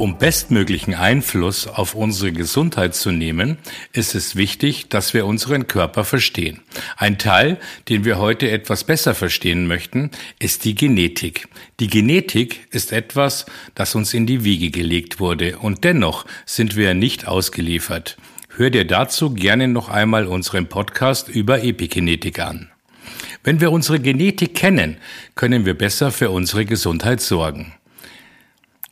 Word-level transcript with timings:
Um 0.00 0.16
bestmöglichen 0.16 0.94
Einfluss 0.94 1.66
auf 1.66 1.94
unsere 1.94 2.32
Gesundheit 2.32 2.94
zu 2.94 3.10
nehmen, 3.10 3.58
ist 3.92 4.14
es 4.14 4.34
wichtig, 4.34 4.88
dass 4.88 5.12
wir 5.12 5.26
unseren 5.26 5.66
Körper 5.66 6.04
verstehen. 6.06 6.62
Ein 6.96 7.18
Teil, 7.18 7.58
den 7.90 8.06
wir 8.06 8.16
heute 8.16 8.50
etwas 8.50 8.84
besser 8.84 9.14
verstehen 9.14 9.66
möchten, 9.66 10.10
ist 10.38 10.64
die 10.64 10.74
Genetik. 10.74 11.48
Die 11.80 11.88
Genetik 11.88 12.66
ist 12.70 12.92
etwas, 12.92 13.44
das 13.74 13.94
uns 13.94 14.14
in 14.14 14.24
die 14.24 14.42
Wiege 14.42 14.70
gelegt 14.70 15.20
wurde 15.20 15.58
und 15.58 15.84
dennoch 15.84 16.24
sind 16.46 16.76
wir 16.76 16.94
nicht 16.94 17.28
ausgeliefert. 17.28 18.16
Hör 18.56 18.70
dir 18.70 18.86
dazu 18.86 19.34
gerne 19.34 19.68
noch 19.68 19.90
einmal 19.90 20.26
unseren 20.26 20.66
Podcast 20.66 21.28
über 21.28 21.62
Epigenetik 21.62 22.38
an. 22.38 22.70
Wenn 23.44 23.60
wir 23.60 23.70
unsere 23.70 24.00
Genetik 24.00 24.54
kennen, 24.54 24.96
können 25.34 25.66
wir 25.66 25.74
besser 25.74 26.10
für 26.10 26.30
unsere 26.30 26.64
Gesundheit 26.64 27.20
sorgen. 27.20 27.74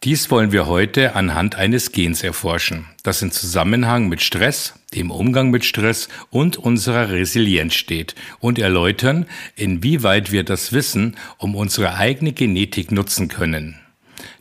Dies 0.05 0.31
wollen 0.31 0.53
wir 0.53 0.69
heute 0.69 1.17
anhand 1.17 1.57
eines 1.57 1.91
Gens 1.91 2.23
erforschen, 2.23 2.87
das 3.03 3.21
in 3.21 3.33
Zusammenhang 3.33 4.09
mit 4.09 4.23
Stress, 4.23 4.75
dem 4.95 5.11
Umgang 5.11 5.51
mit 5.51 5.65
Stress 5.65 6.09
und 6.31 6.57
unserer 6.57 7.11
Resilienz 7.11 7.75
steht 7.75 8.15
und 8.39 8.61
erläutern, 8.61 9.27
inwieweit 9.57 10.31
wir 10.31 10.45
das 10.45 10.73
Wissen 10.73 11.17
um 11.37 11.57
unsere 11.57 11.97
eigene 11.97 12.33
Genetik 12.33 12.93
nutzen 12.93 13.27
können. 13.27 13.81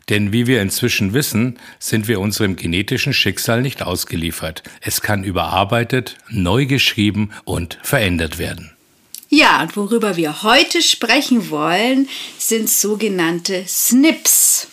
Denn 0.08 0.32
wie 0.32 0.46
wir 0.46 0.62
inzwischen 0.62 1.12
wissen, 1.12 1.58
sind 1.80 2.06
wir 2.06 2.20
unserem 2.20 2.54
genetischen 2.54 3.12
Schicksal 3.12 3.60
nicht 3.60 3.82
ausgeliefert. 3.82 4.62
Es 4.80 5.02
kann 5.02 5.24
überarbeitet, 5.24 6.18
neu 6.30 6.66
geschrieben 6.66 7.30
und 7.44 7.80
verändert 7.82 8.38
werden. 8.38 8.70
Ja, 9.28 9.60
und 9.60 9.76
worüber 9.76 10.16
wir 10.16 10.44
heute 10.44 10.82
sprechen 10.82 11.50
wollen, 11.50 12.08
sind 12.38 12.70
sogenannte 12.70 13.64
SNPs. 13.66 14.68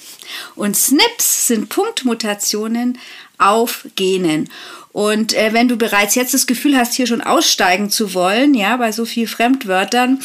Und 0.55 0.75
SNPs 0.75 1.47
sind 1.47 1.69
Punktmutationen 1.69 2.97
auf 3.37 3.85
Genen. 3.95 4.49
Und 4.91 5.33
äh, 5.33 5.51
wenn 5.51 5.67
du 5.67 5.75
bereits 5.75 6.15
jetzt 6.15 6.33
das 6.33 6.47
Gefühl 6.47 6.77
hast, 6.77 6.93
hier 6.93 7.05
schon 7.05 7.21
aussteigen 7.21 7.89
zu 7.89 8.13
wollen, 8.13 8.53
ja, 8.53 8.77
bei 8.77 8.93
so 8.93 9.03
viel 9.03 9.27
Fremdwörtern 9.27 10.21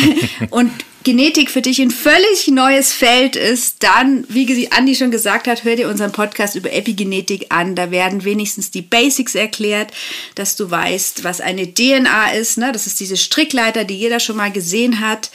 und 0.50 0.70
Genetik 1.04 1.50
für 1.50 1.60
dich 1.60 1.80
ein 1.80 1.90
völlig 1.90 2.48
neues 2.48 2.92
Feld 2.94 3.36
ist, 3.36 3.82
dann, 3.82 4.24
wie 4.28 4.72
Andi 4.72 4.94
schon 4.94 5.10
gesagt 5.10 5.46
hat, 5.46 5.62
hör 5.64 5.76
dir 5.76 5.90
unseren 5.90 6.12
Podcast 6.12 6.56
über 6.56 6.72
Epigenetik 6.72 7.46
an. 7.50 7.76
Da 7.76 7.90
werden 7.90 8.24
wenigstens 8.24 8.70
die 8.70 8.80
Basics 8.80 9.34
erklärt, 9.34 9.92
dass 10.34 10.56
du 10.56 10.70
weißt, 10.70 11.22
was 11.22 11.42
eine 11.42 11.72
DNA 11.72 12.32
ist. 12.32 12.56
Ne? 12.56 12.72
Das 12.72 12.86
ist 12.86 13.00
diese 13.00 13.18
Strickleiter, 13.18 13.84
die 13.84 13.98
jeder 13.98 14.18
schon 14.18 14.36
mal 14.36 14.50
gesehen 14.50 15.00
hat. 15.00 15.30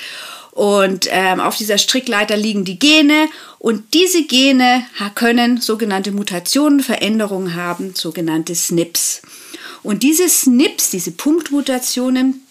Und 0.59 1.07
ähm, 1.09 1.39
auf 1.39 1.55
dieser 1.55 1.77
Strickleiter 1.77 2.35
liegen 2.35 2.65
die 2.65 2.77
Gene 2.77 3.29
und 3.59 3.93
diese 3.93 4.25
Gene 4.25 4.83
können 5.15 5.61
sogenannte 5.61 6.11
Mutationen, 6.11 6.81
Veränderungen 6.81 7.55
haben, 7.55 7.95
sogenannte 7.95 8.53
SNPs. 8.53 9.21
Und 9.83 10.03
diese 10.03 10.27
SNPs, 10.27 10.89
diese 10.89 11.11
Punktmutationen, 11.11 12.45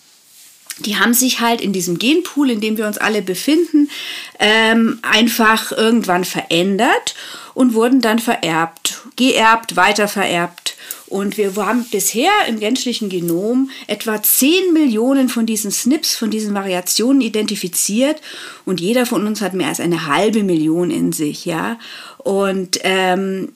die 0.79 0.97
haben 0.97 1.13
sich 1.13 1.41
halt 1.41 1.61
in 1.61 1.75
diesem 1.75 1.99
Genpool, 1.99 2.51
in 2.51 2.63
dem 2.63 2.79
wir 2.79 2.87
uns 2.87 2.97
alle 2.97 3.21
befinden, 3.21 3.91
ähm, 4.39 5.01
einfach 5.03 5.71
irgendwann 5.73 6.25
verändert 6.25 7.15
und 7.53 7.75
wurden 7.75 8.01
dann 8.01 8.21
vererbt, 8.21 9.03
geerbt, 9.17 9.77
weitervererbt. 9.77 10.78
Und 11.07 11.39
wir 11.39 11.55
haben 11.57 11.87
bisher 11.91 12.31
im 12.49 12.59
menschlichen 12.59 13.09
Genom 13.09 13.71
etwa 13.87 14.23
10 14.23 14.73
Millionen 14.73 15.29
von 15.29 15.47
diesen 15.47 15.71
SNPs, 15.71 16.17
von 16.17 16.31
diesen 16.31 16.55
Variationen 16.55 17.23
identifiziert. 17.23 18.21
Und 18.65 18.81
jeder 18.81 19.07
von 19.07 19.27
uns 19.27 19.41
hat 19.41 19.55
mehr 19.55 19.69
als 19.69 19.81
eine 19.81 20.07
halbe 20.07 20.43
Million 20.43 20.91
in 20.91 21.13
sich, 21.13 21.47
ja. 21.47 21.79
Und 22.19 22.79
ähm, 22.83 23.53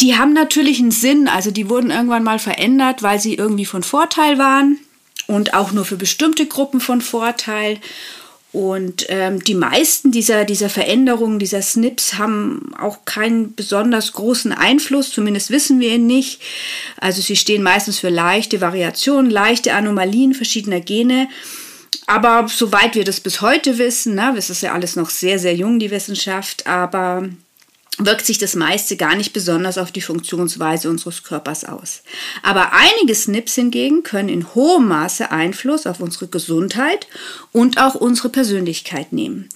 die 0.00 0.16
haben 0.16 0.32
natürlich 0.32 0.80
einen 0.80 0.90
Sinn. 0.90 1.28
Also 1.28 1.50
die 1.50 1.68
wurden 1.68 1.90
irgendwann 1.90 2.24
mal 2.24 2.38
verändert, 2.38 3.02
weil 3.02 3.20
sie 3.20 3.34
irgendwie 3.34 3.66
von 3.66 3.82
Vorteil 3.82 4.38
waren 4.38 4.78
und 5.26 5.54
auch 5.54 5.72
nur 5.72 5.84
für 5.84 5.96
bestimmte 5.96 6.46
Gruppen 6.46 6.80
von 6.80 7.00
Vorteil. 7.00 7.78
Und 8.52 9.06
ähm, 9.08 9.42
die 9.42 9.54
meisten 9.54 10.12
dieser, 10.12 10.44
dieser 10.44 10.68
Veränderungen, 10.68 11.38
dieser 11.38 11.62
SNPs, 11.62 12.18
haben 12.18 12.74
auch 12.78 13.06
keinen 13.06 13.54
besonders 13.54 14.12
großen 14.12 14.52
Einfluss, 14.52 15.10
zumindest 15.10 15.50
wissen 15.50 15.80
wir 15.80 15.94
ihn 15.94 16.06
nicht. 16.06 16.42
Also 17.00 17.22
sie 17.22 17.36
stehen 17.36 17.62
meistens 17.62 17.98
für 17.98 18.10
leichte 18.10 18.60
Variationen, 18.60 19.30
leichte 19.30 19.72
Anomalien 19.72 20.34
verschiedener 20.34 20.80
Gene. 20.80 21.28
Aber 22.06 22.46
soweit 22.48 22.94
wir 22.94 23.04
das 23.04 23.20
bis 23.20 23.40
heute 23.40 23.78
wissen, 23.78 24.16
na, 24.16 24.34
es 24.36 24.50
ist 24.50 24.62
ja 24.62 24.74
alles 24.74 24.96
noch 24.96 25.08
sehr, 25.08 25.38
sehr 25.38 25.54
jung, 25.54 25.78
die 25.78 25.90
Wissenschaft, 25.90 26.66
aber 26.66 27.28
wirkt 27.98 28.24
sich 28.24 28.38
das 28.38 28.54
meiste 28.54 28.96
gar 28.96 29.16
nicht 29.16 29.32
besonders 29.32 29.78
auf 29.78 29.92
die 29.92 30.00
Funktionsweise 30.00 30.88
unseres 30.88 31.22
Körpers 31.22 31.64
aus. 31.64 32.02
Aber 32.42 32.72
einige 32.72 33.14
SNPs 33.14 33.54
hingegen 33.54 34.02
können 34.02 34.28
in 34.28 34.54
hohem 34.54 34.88
Maße 34.88 35.30
Einfluss 35.30 35.86
auf 35.86 36.00
unsere 36.00 36.28
Gesundheit 36.28 37.06
und 37.52 37.78
auch 37.78 37.94
unsere 37.94 38.30
Persönlichkeit 38.30 39.12
nehmen. 39.12 39.48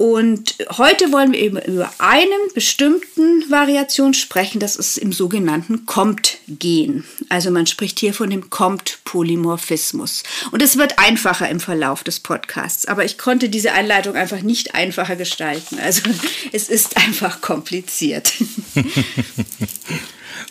Und 0.00 0.54
heute 0.78 1.12
wollen 1.12 1.32
wir 1.32 1.40
eben 1.40 1.58
über 1.58 1.92
einen 1.98 2.40
bestimmten 2.54 3.50
Variation 3.50 4.14
sprechen, 4.14 4.58
das 4.58 4.76
ist 4.76 4.96
im 4.96 5.12
sogenannten 5.12 5.84
COMT-Gen. 5.84 7.04
Also 7.28 7.50
man 7.50 7.66
spricht 7.66 7.98
hier 7.98 8.14
von 8.14 8.30
dem 8.30 8.48
COMT-Polymorphismus. 8.48 10.22
Und 10.52 10.62
es 10.62 10.78
wird 10.78 10.98
einfacher 10.98 11.50
im 11.50 11.60
Verlauf 11.60 12.02
des 12.02 12.18
Podcasts, 12.18 12.86
aber 12.86 13.04
ich 13.04 13.18
konnte 13.18 13.50
diese 13.50 13.72
Einleitung 13.72 14.14
einfach 14.16 14.40
nicht 14.40 14.74
einfacher 14.74 15.16
gestalten. 15.16 15.78
Also 15.78 16.00
es 16.52 16.70
ist 16.70 16.96
einfach 16.96 17.42
kompliziert. 17.42 18.32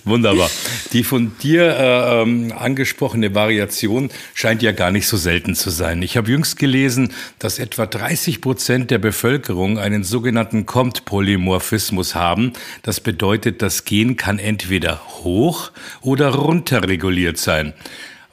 Wunderbar. 0.05 0.49
Die 0.93 1.03
von 1.03 1.31
dir 1.41 1.75
äh, 1.77 2.21
ähm, 2.21 2.53
angesprochene 2.57 3.35
Variation 3.35 4.09
scheint 4.33 4.61
ja 4.61 4.71
gar 4.71 4.91
nicht 4.91 5.07
so 5.07 5.17
selten 5.17 5.55
zu 5.55 5.69
sein. 5.69 6.01
Ich 6.01 6.17
habe 6.17 6.31
jüngst 6.31 6.57
gelesen, 6.57 7.11
dass 7.37 7.59
etwa 7.59 7.85
30 7.85 8.41
Prozent 8.41 8.91
der 8.91 8.97
Bevölkerung 8.97 9.77
einen 9.77 10.03
sogenannten 10.03 10.65
Compt-Polymorphismus 10.65 12.15
haben. 12.15 12.53
Das 12.81 13.01
bedeutet, 13.01 13.61
das 13.61 13.85
Gen 13.85 14.15
kann 14.15 14.39
entweder 14.39 15.01
hoch 15.23 15.71
oder 16.01 16.29
runter 16.29 16.87
reguliert 16.87 17.37
sein. 17.37 17.73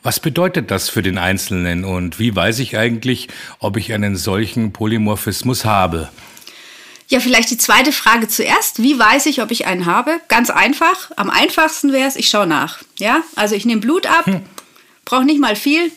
Was 0.02 0.20
bedeutet 0.20 0.70
das 0.70 0.88
für 0.88 1.02
den 1.02 1.18
Einzelnen 1.18 1.84
und 1.84 2.20
wie 2.20 2.34
weiß 2.34 2.60
ich 2.60 2.78
eigentlich, 2.78 3.26
ob 3.58 3.76
ich 3.76 3.92
einen 3.92 4.14
solchen 4.14 4.72
Polymorphismus 4.72 5.64
habe? 5.64 6.10
Ja, 7.08 7.20
vielleicht 7.20 7.50
die 7.50 7.58
zweite 7.58 7.92
Frage 7.92 8.26
zuerst. 8.26 8.82
Wie 8.82 8.98
weiß 8.98 9.26
ich, 9.26 9.40
ob 9.40 9.50
ich 9.50 9.66
einen 9.66 9.86
habe? 9.86 10.20
Ganz 10.28 10.50
einfach. 10.50 11.10
Am 11.16 11.30
einfachsten 11.30 11.92
wäre 11.92 12.08
es, 12.08 12.16
ich 12.16 12.28
schaue 12.28 12.46
nach. 12.46 12.80
Ja, 12.98 13.22
also 13.36 13.54
ich 13.54 13.64
nehme 13.64 13.80
Blut 13.80 14.06
ab, 14.06 14.26
hm. 14.26 14.42
brauche 15.04 15.24
nicht 15.24 15.40
mal 15.40 15.54
viel, 15.54 15.92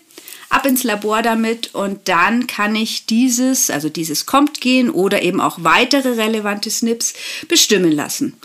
ab 0.49 0.65
ins 0.65 0.83
Labor 0.83 1.21
damit 1.21 1.73
und 1.73 2.07
dann 2.07 2.47
kann 2.47 2.75
ich 2.75 3.05
dieses, 3.05 3.69
also 3.69 3.89
dieses 3.89 4.25
kommt 4.25 4.61
gehen 4.61 4.89
oder 4.89 5.21
eben 5.21 5.41
auch 5.41 5.59
weitere 5.61 6.09
relevante 6.09 6.69
SNPs 6.69 7.13
bestimmen 7.47 7.91
lassen. 7.91 8.37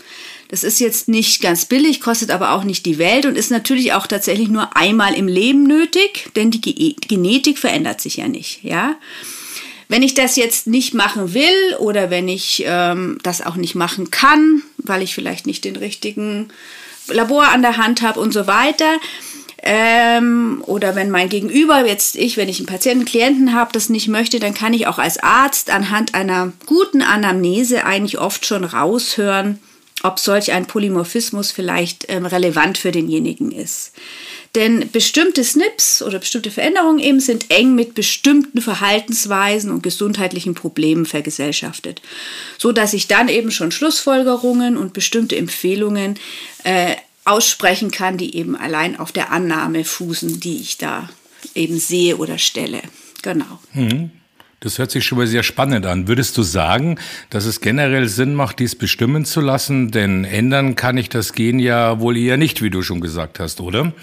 Das 0.47 0.63
ist 0.63 0.79
jetzt 0.79 1.07
nicht 1.07 1.41
ganz 1.41 1.65
billig, 1.65 2.01
kostet 2.01 2.29
aber 2.29 2.51
auch 2.51 2.63
nicht 2.63 2.85
die 2.85 2.99
Welt 2.99 3.25
und 3.25 3.35
ist 3.35 3.49
natürlich 3.49 3.93
auch 3.93 4.05
tatsächlich 4.05 4.47
nur 4.47 4.77
einmal 4.77 5.15
im 5.15 5.27
Leben 5.27 5.63
nötig, 5.63 6.29
denn 6.35 6.51
die 6.51 6.95
Genetik 6.95 7.57
verändert 7.57 7.99
sich 7.99 8.17
ja 8.17 8.27
nicht, 8.27 8.63
ja. 8.63 8.95
Wenn 9.87 10.03
ich 10.03 10.13
das 10.13 10.35
jetzt 10.35 10.67
nicht 10.67 10.93
machen 10.93 11.33
will 11.33 11.75
oder 11.79 12.09
wenn 12.09 12.27
ich 12.27 12.63
ähm, 12.65 13.19
das 13.23 13.45
auch 13.45 13.55
nicht 13.55 13.75
machen 13.75 14.11
kann, 14.11 14.63
weil 14.77 15.01
ich 15.01 15.13
vielleicht 15.13 15.45
nicht 15.45 15.63
den 15.63 15.75
richtigen 15.75 16.49
Labor 17.07 17.49
an 17.49 17.61
der 17.61 17.77
Hand 17.77 18.01
habe 18.01 18.19
und 18.19 18.33
so 18.33 18.47
weiter, 18.47 18.99
ähm, 19.67 20.63
oder 20.67 20.95
wenn 20.95 21.09
mein 21.09 21.27
Gegenüber, 21.27 21.85
jetzt 21.85 22.15
ich, 22.15 22.37
wenn 22.37 22.49
ich 22.49 22.59
einen 22.59 22.67
Patienten, 22.67 23.05
Klienten 23.05 23.53
habe, 23.53 23.71
das 23.73 23.89
nicht 23.89 24.07
möchte, 24.07 24.39
dann 24.39 24.53
kann 24.53 24.73
ich 24.73 24.85
auch 24.85 24.99
als 24.99 25.17
Arzt 25.17 25.71
anhand 25.71 26.13
einer 26.13 26.53
guten 26.67 27.01
Anamnese 27.01 27.83
eigentlich 27.83 28.19
oft 28.19 28.45
schon 28.45 28.63
raushören, 28.63 29.59
ob 30.03 30.19
solch 30.19 30.51
ein 30.51 30.67
Polymorphismus 30.67 31.51
vielleicht 31.51 32.05
ähm, 32.09 32.27
relevant 32.27 32.77
für 32.77 32.91
denjenigen 32.91 33.51
ist. 33.51 33.93
Denn 34.55 34.89
bestimmte 34.89 35.43
SNPs 35.43 36.01
oder 36.01 36.19
bestimmte 36.19 36.49
Veränderungen 36.49 36.99
eben 36.99 37.19
sind 37.19 37.51
eng 37.51 37.75
mit 37.75 37.93
bestimmten 37.93 38.61
Verhaltensweisen 38.61 39.69
und 39.69 39.83
gesundheitlichen 39.83 40.55
Problemen 40.55 41.05
vergesellschaftet, 41.05 42.01
so 42.57 42.71
dass 42.71 42.93
ich 42.93 43.07
dann 43.07 43.27
eben 43.27 43.51
schon 43.51 43.71
Schlussfolgerungen 43.71 44.77
und 44.77 44.93
bestimmte 44.93 45.35
Empfehlungen 45.35 46.17
äh, 46.63 46.95
aussprechen 47.25 47.91
kann, 47.91 48.17
die 48.17 48.37
eben 48.37 48.55
allein 48.55 48.97
auf 48.97 49.11
der 49.11 49.31
Annahme 49.31 49.83
fußen, 49.83 50.39
die 50.39 50.61
ich 50.61 50.77
da 50.77 51.09
eben 51.53 51.77
sehe 51.77 52.15
oder 52.17 52.37
stelle. 52.37 52.81
Genau. 53.23 53.59
Mhm. 53.73 54.11
Das 54.61 54.79
hört 54.79 54.89
sich 54.89 55.05
schon 55.05 55.17
mal 55.17 55.27
sehr 55.27 55.43
spannend 55.43 55.85
an. 55.85 56.07
Würdest 56.07 56.37
du 56.37 56.43
sagen, 56.43 56.97
dass 57.29 57.45
es 57.45 57.61
generell 57.61 58.07
Sinn 58.07 58.33
macht, 58.33 58.59
dies 58.59 58.75
bestimmen 58.75 59.25
zu 59.25 59.41
lassen? 59.41 59.91
Denn 59.91 60.23
ändern 60.23 60.75
kann 60.75 60.97
ich 60.97 61.09
das 61.09 61.33
Gen 61.33 61.59
ja 61.59 61.99
wohl 61.99 62.17
eher 62.17 62.37
nicht, 62.37 62.63
wie 62.63 62.69
du 62.69 62.81
schon 62.81 63.01
gesagt 63.01 63.39
hast, 63.39 63.59
oder? 63.59 63.93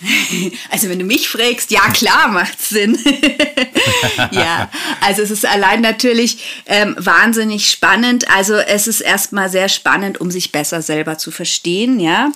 Also 0.70 0.88
wenn 0.88 0.98
du 0.98 1.04
mich 1.04 1.28
fragst, 1.28 1.70
ja 1.70 1.80
klar 1.92 2.28
macht 2.28 2.60
Sinn. 2.60 2.98
ja, 4.30 4.70
also 5.00 5.22
es 5.22 5.30
ist 5.30 5.46
allein 5.46 5.80
natürlich 5.80 6.62
ähm, 6.66 6.94
wahnsinnig 6.98 7.68
spannend. 7.70 8.30
Also 8.30 8.54
es 8.54 8.86
ist 8.86 9.00
erstmal 9.00 9.48
sehr 9.48 9.68
spannend, 9.68 10.20
um 10.20 10.30
sich 10.30 10.52
besser 10.52 10.82
selber 10.82 11.18
zu 11.18 11.30
verstehen, 11.30 12.00
ja. 12.00 12.30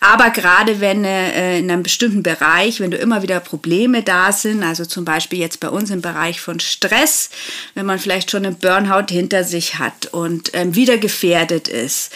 Aber 0.00 0.30
gerade 0.30 0.80
wenn 0.80 1.04
äh, 1.04 1.58
in 1.58 1.70
einem 1.70 1.82
bestimmten 1.82 2.22
Bereich, 2.22 2.80
wenn 2.80 2.90
du 2.90 2.96
immer 2.96 3.22
wieder 3.22 3.40
Probleme 3.40 4.02
da 4.02 4.32
sind, 4.32 4.62
also 4.62 4.84
zum 4.84 5.04
Beispiel 5.04 5.38
jetzt 5.38 5.60
bei 5.60 5.68
uns 5.68 5.90
im 5.90 6.02
Bereich 6.02 6.40
von 6.40 6.60
Stress, 6.60 7.30
wenn 7.74 7.86
man 7.86 7.98
vielleicht 7.98 8.30
schon 8.30 8.44
einen 8.44 8.58
Burnout 8.58 9.06
hinter 9.10 9.44
sich 9.44 9.78
hat 9.78 10.06
und 10.06 10.50
ähm, 10.54 10.74
wieder 10.74 10.98
gefährdet 10.98 11.68
ist, 11.68 12.12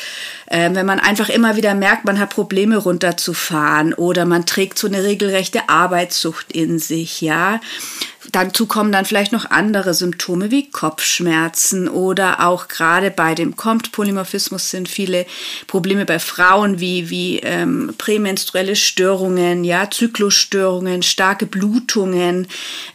äh, 0.51 0.69
wenn 0.75 0.85
man 0.85 0.99
einfach 0.99 1.29
immer 1.29 1.57
wieder 1.57 1.75
merkt, 1.75 2.05
man 2.05 2.19
hat 2.19 2.31
Probleme 2.31 2.77
runterzufahren 2.77 3.95
oder 3.95 4.27
man 4.27 4.47
trägt 4.47 4.79
so 4.79 4.89
eine 4.89 5.05
regelrechte 5.05 5.69
Arbeitssucht 5.69 6.53
in 6.53 6.79
sich, 6.79 7.21
ja. 7.21 7.61
Dazu 8.33 8.67
kommen 8.67 8.93
dann 8.93 9.07
vielleicht 9.07 9.33
noch 9.33 9.51
andere 9.51 9.95
Symptome 9.95 10.51
wie 10.51 10.71
Kopfschmerzen 10.71 11.89
oder 11.89 12.47
auch 12.47 12.69
gerade 12.69 13.11
bei 13.11 13.35
dem 13.35 13.57
Compt-Polymorphismus 13.57 14.71
sind 14.71 14.89
viele 14.89 15.25
Probleme 15.67 16.05
bei 16.05 16.19
Frauen 16.19 16.81
wie, 16.81 17.11
wie 17.11 17.39
ähm, 17.39 17.95
prämenstruelle 17.97 18.77
Störungen, 18.77 19.65
ja, 19.65 19.89
Zyklusstörungen, 19.91 21.03
starke 21.03 21.47
Blutungen, 21.47 22.47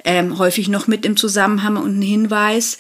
ähm, 0.03 0.37
häufig 0.37 0.67
noch 0.67 0.87
mit 0.87 1.05
im 1.05 1.17
Zusammenhang 1.17 1.77
und 1.77 1.99
ein 1.99 2.03
Hinweis. 2.03 2.77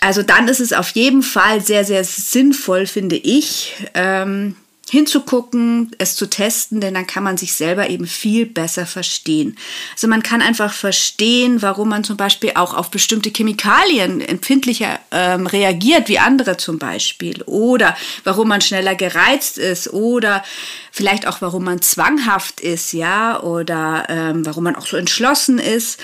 Also 0.00 0.22
dann 0.22 0.48
ist 0.48 0.60
es 0.60 0.72
auf 0.72 0.90
jeden 0.90 1.22
Fall 1.22 1.60
sehr, 1.60 1.84
sehr 1.84 2.04
sinnvoll, 2.04 2.86
finde 2.86 3.16
ich, 3.16 3.74
ähm, 3.94 4.56
hinzugucken, 4.90 5.94
es 5.98 6.16
zu 6.16 6.28
testen, 6.28 6.80
denn 6.80 6.94
dann 6.94 7.06
kann 7.06 7.22
man 7.22 7.36
sich 7.36 7.52
selber 7.52 7.88
eben 7.88 8.06
viel 8.06 8.44
besser 8.44 8.86
verstehen. 8.86 9.56
Also 9.92 10.08
man 10.08 10.22
kann 10.22 10.42
einfach 10.42 10.72
verstehen, 10.72 11.62
warum 11.62 11.90
man 11.90 12.02
zum 12.02 12.16
Beispiel 12.16 12.52
auch 12.56 12.74
auf 12.74 12.90
bestimmte 12.90 13.30
Chemikalien 13.30 14.20
empfindlicher 14.20 14.98
ähm, 15.12 15.46
reagiert, 15.46 16.08
wie 16.08 16.18
andere 16.18 16.56
zum 16.56 16.78
Beispiel, 16.78 17.42
oder 17.44 17.96
warum 18.24 18.48
man 18.48 18.60
schneller 18.60 18.96
gereizt 18.96 19.58
ist, 19.58 19.92
oder 19.92 20.42
vielleicht 20.90 21.26
auch 21.26 21.40
warum 21.40 21.64
man 21.64 21.80
zwanghaft 21.80 22.60
ist, 22.60 22.92
ja, 22.92 23.40
oder 23.40 24.06
ähm, 24.08 24.44
warum 24.44 24.64
man 24.64 24.76
auch 24.76 24.86
so 24.86 24.96
entschlossen 24.96 25.60
ist. 25.60 26.00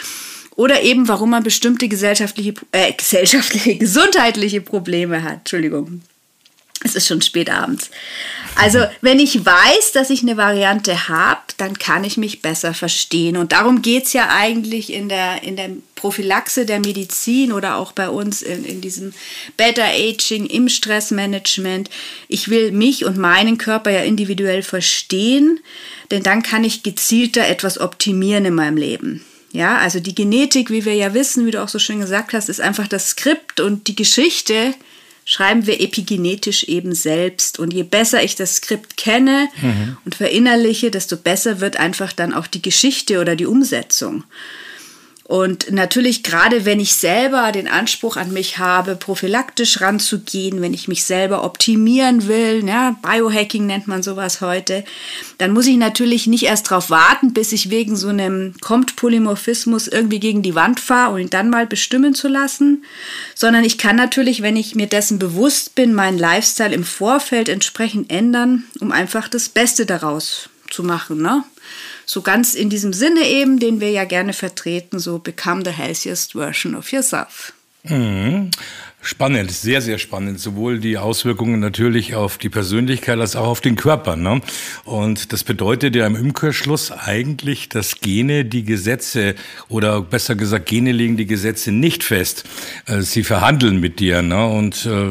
Oder 0.57 0.83
eben, 0.83 1.07
warum 1.07 1.31
man 1.31 1.43
bestimmte 1.43 1.87
gesellschaftliche, 1.87 2.55
äh, 2.73 2.93
gesellschaftliche, 2.93 3.77
gesundheitliche 3.79 4.63
Probleme 4.63 5.23
hat. 5.23 5.39
Entschuldigung. 5.41 6.01
Es 6.83 6.95
ist 6.95 7.09
schon 7.09 7.23
spät 7.23 7.51
abends. 7.51 7.91
Also, 8.55 8.81
wenn 9.03 9.19
ich 9.19 9.45
weiß, 9.45 9.93
dass 9.93 10.09
ich 10.09 10.23
eine 10.23 10.39
Variante 10.39 11.09
habe, 11.09 11.41
dann 11.59 11.79
kann 11.79 12.05
ich 12.05 12.17
mich 12.17 12.43
besser 12.43 12.73
verstehen. 12.75 13.37
Und 13.37 13.53
darum 13.53 13.83
geht 13.83 14.05
es 14.07 14.13
ja 14.15 14.29
eigentlich 14.31 14.93
in 14.93 15.09
der, 15.09 15.43
in 15.43 15.57
der 15.57 15.71
Prophylaxe 15.95 16.65
der 16.65 16.81
Medizin 16.81 17.53
oder 17.53 17.77
auch 17.77 17.93
bei 17.93 18.09
uns 18.09 18.41
in, 18.41 18.65
in 18.65 18.81
diesem 18.81 19.13
Better 19.57 19.85
Aging, 19.85 20.47
im 20.47 20.69
Stressmanagement. 20.69 21.91
Ich 22.29 22.49
will 22.49 22.73
mich 22.73 23.05
und 23.05 23.19
meinen 23.19 23.59
Körper 23.59 23.91
ja 23.91 24.01
individuell 24.01 24.63
verstehen, 24.63 25.61
denn 26.11 26.23
dann 26.23 26.43
kann 26.43 26.65
ich 26.65 26.83
gezielter 26.83 27.47
etwas 27.47 27.79
optimieren 27.79 28.47
in 28.47 28.55
meinem 28.55 28.77
Leben. 28.77 29.25
Ja, 29.57 29.79
also 29.79 30.01
die 30.01 30.15
Genetik, 30.15 30.69
wie 30.69 30.85
wir 30.85 30.93
ja 30.93 31.15
wissen, 31.15 31.47
wie 31.47 31.51
du 31.51 31.63
auch 31.63 31.69
so 31.69 31.79
schön 31.79 31.99
gesagt 31.99 32.35
hast, 32.35 32.51
ist 32.51 32.61
einfach 32.61 32.87
das 32.87 33.09
Skript 33.09 33.59
und 33.59 33.89
die 33.89 33.97
Geschichte 33.97 34.75
schreiben 35.25 35.67
wir 35.67 35.81
epigenetisch 35.81 36.65
eben 36.65 36.95
selbst. 36.95 37.59
Und 37.59 37.73
je 37.73 37.83
besser 37.83 38.23
ich 38.23 38.35
das 38.35 38.57
Skript 38.57 38.99
kenne 38.99 39.49
mhm. 39.63 39.97
und 40.05 40.15
verinnerliche, 40.15 40.91
desto 40.91 41.17
besser 41.17 41.61
wird 41.61 41.79
einfach 41.79 42.13
dann 42.13 42.35
auch 42.35 42.47
die 42.47 42.61
Geschichte 42.61 43.19
oder 43.19 43.35
die 43.35 43.47
Umsetzung. 43.47 44.25
Und 45.27 45.73
natürlich 45.73 46.23
gerade 46.23 46.65
wenn 46.65 46.79
ich 46.79 46.95
selber 46.95 47.51
den 47.51 47.67
Anspruch 47.67 48.17
an 48.17 48.33
mich 48.33 48.59
habe, 48.59 48.95
prophylaktisch 48.95 49.81
ranzugehen, 49.81 50.63
wenn 50.63 50.73
ich 50.73 50.87
mich 50.87 51.03
selber 51.03 51.43
optimieren 51.43 52.29
will, 52.29 52.65
ja, 52.65 52.95
Biohacking 53.03 53.67
nennt 53.67 53.89
man 53.89 54.05
sowas 54.05 54.41
heute, 54.41 54.85
dann 55.39 55.51
muss 55.51 55.67
ich 55.67 55.79
natürlich 55.79 56.29
nicht 56.29 56.45
erst 56.45 56.71
darauf 56.71 56.91
warten, 56.91 57.33
bis 57.33 57.51
ich 57.51 57.71
wegen 57.71 57.97
so 57.97 58.07
einem 58.07 58.55
Kommt-Polymorphismus 58.61 59.89
irgendwie 59.89 60.21
gegen 60.21 60.43
die 60.43 60.55
Wand 60.55 60.79
fahre 60.79 61.15
und 61.15 61.21
ihn 61.21 61.31
dann 61.31 61.51
mal 61.51 61.67
bestimmen 61.67 62.15
zu 62.15 62.29
lassen, 62.29 62.85
sondern 63.35 63.65
ich 63.65 63.79
kann 63.79 63.97
natürlich, 63.97 64.43
wenn 64.43 64.57
ich 64.57 64.77
mir 64.77 64.87
dessen 64.87 65.19
bewusst 65.19 65.75
bin, 65.75 65.93
meinen 65.93 66.19
Lifestyle 66.19 66.73
im 66.73 66.85
Vorfeld 66.85 67.49
entsprechend 67.49 68.13
ändern, 68.13 68.63
um 68.79 68.93
einfach 68.93 69.27
das 69.27 69.49
Beste 69.49 69.87
daraus 69.87 70.51
zu 70.71 70.85
machen. 70.85 71.21
Ne? 71.21 71.43
So 72.07 72.23
ganz 72.23 72.55
in 72.55 72.71
diesem 72.71 72.93
Sinne 72.93 73.27
eben, 73.27 73.59
den 73.59 73.81
wir 73.81 73.91
ja 73.91 74.05
gerne 74.05 74.33
vertreten, 74.33 75.01
so 75.01 75.19
become 75.19 75.65
the 75.65 75.73
healthiest 75.73 76.33
version 76.33 76.77
of 76.77 76.93
yourself. 76.93 77.53
Mhm. 77.89 78.51
Spannend, 79.07 79.53
sehr, 79.53 79.83
sehr 79.83 79.99
spannend. 79.99 80.41
Sowohl 80.41 80.81
die 80.81 80.99
Auswirkungen 80.99 81.61
natürlich 81.61 82.17
auf 82.17 82.39
die 82.39 82.49
Persönlichkeit 82.49 83.21
als 83.21 83.37
auch 83.37 83.47
auf 83.47 83.61
den 83.61 83.77
Körper. 83.77 84.17
Ne? 84.17 84.41
Und 84.85 85.33
das 85.33 85.45
bedeutet 85.45 85.95
ja 85.95 86.09
im 86.09 86.17
Umkehrschluss 86.17 86.91
eigentlich, 86.91 87.69
dass 87.69 88.01
Gene 88.01 88.45
die 88.45 88.65
Gesetze 88.65 89.37
oder 89.69 90.01
besser 90.01 90.35
gesagt, 90.35 90.67
Gene 90.67 90.91
legen 90.91 91.17
die 91.17 91.27
Gesetze 91.27 91.71
nicht 91.71 92.03
fest. 92.03 92.49
Äh, 92.87 93.03
sie 93.03 93.23
verhandeln 93.23 93.79
mit 93.79 94.01
dir. 94.01 94.23
Ne? 94.23 94.45
Und 94.45 94.87
äh, 94.87 95.11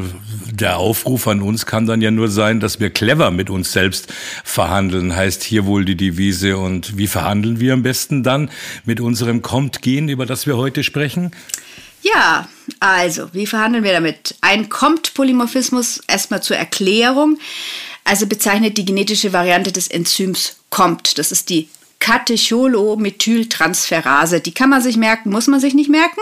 der 0.52 0.76
Aufruf 0.76 1.26
an 1.26 1.40
uns 1.40 1.64
kann 1.64 1.86
dann 1.86 2.02
ja 2.02 2.10
nur 2.10 2.28
sein, 2.28 2.60
dass 2.60 2.80
wir 2.80 2.90
clever 2.90 3.30
mit 3.30 3.48
uns 3.48 3.72
selbst 3.72 4.12
verhandeln. 4.44 5.16
Heißt 5.16 5.42
hier 5.42 5.64
wohl 5.64 5.86
die 5.86 5.96
Devise. 5.96 6.58
Und 6.58 6.98
wie 6.98 7.06
verhandeln 7.06 7.60
wir 7.60 7.72
am 7.72 7.82
besten 7.82 8.22
dann 8.22 8.50
mit 8.84 9.00
unserem 9.00 9.40
Kommt-Gen, 9.40 10.10
über 10.10 10.26
das 10.26 10.46
wir 10.46 10.58
heute 10.58 10.84
sprechen? 10.84 11.30
Ja, 12.14 12.48
also, 12.78 13.30
wie 13.32 13.46
verhandeln 13.46 13.82
wir 13.82 13.92
damit? 13.92 14.36
Ein 14.40 14.68
Kommt-Polymorphismus 14.68 16.00
erstmal 16.06 16.40
zur 16.42 16.56
Erklärung. 16.56 17.38
Also 18.04 18.26
bezeichnet 18.26 18.78
die 18.78 18.84
genetische 18.84 19.32
Variante 19.32 19.72
des 19.72 19.88
Enzyms 19.88 20.58
Kommt. 20.70 21.18
Das 21.18 21.32
ist 21.32 21.50
die 21.50 21.68
Katecholomethyltransferase. 21.98 24.40
Die 24.40 24.52
kann 24.52 24.70
man 24.70 24.82
sich 24.82 24.96
merken, 24.96 25.30
muss 25.30 25.48
man 25.48 25.58
sich 25.58 25.74
nicht 25.74 25.90
merken. 25.90 26.20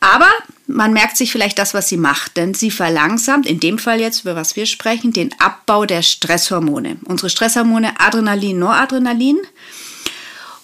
Aber 0.00 0.30
man 0.66 0.94
merkt 0.94 1.18
sich 1.18 1.30
vielleicht 1.30 1.58
das, 1.58 1.74
was 1.74 1.88
sie 1.88 1.98
macht, 1.98 2.38
denn 2.38 2.54
sie 2.54 2.70
verlangsamt, 2.70 3.46
in 3.46 3.60
dem 3.60 3.78
Fall 3.78 4.00
jetzt, 4.00 4.22
über 4.22 4.36
was 4.36 4.56
wir 4.56 4.64
sprechen, 4.64 5.12
den 5.12 5.34
Abbau 5.38 5.84
der 5.84 6.00
Stresshormone. 6.00 6.96
Unsere 7.04 7.28
Stresshormone 7.28 8.00
Adrenalin, 8.00 8.58
Noradrenalin 8.58 9.36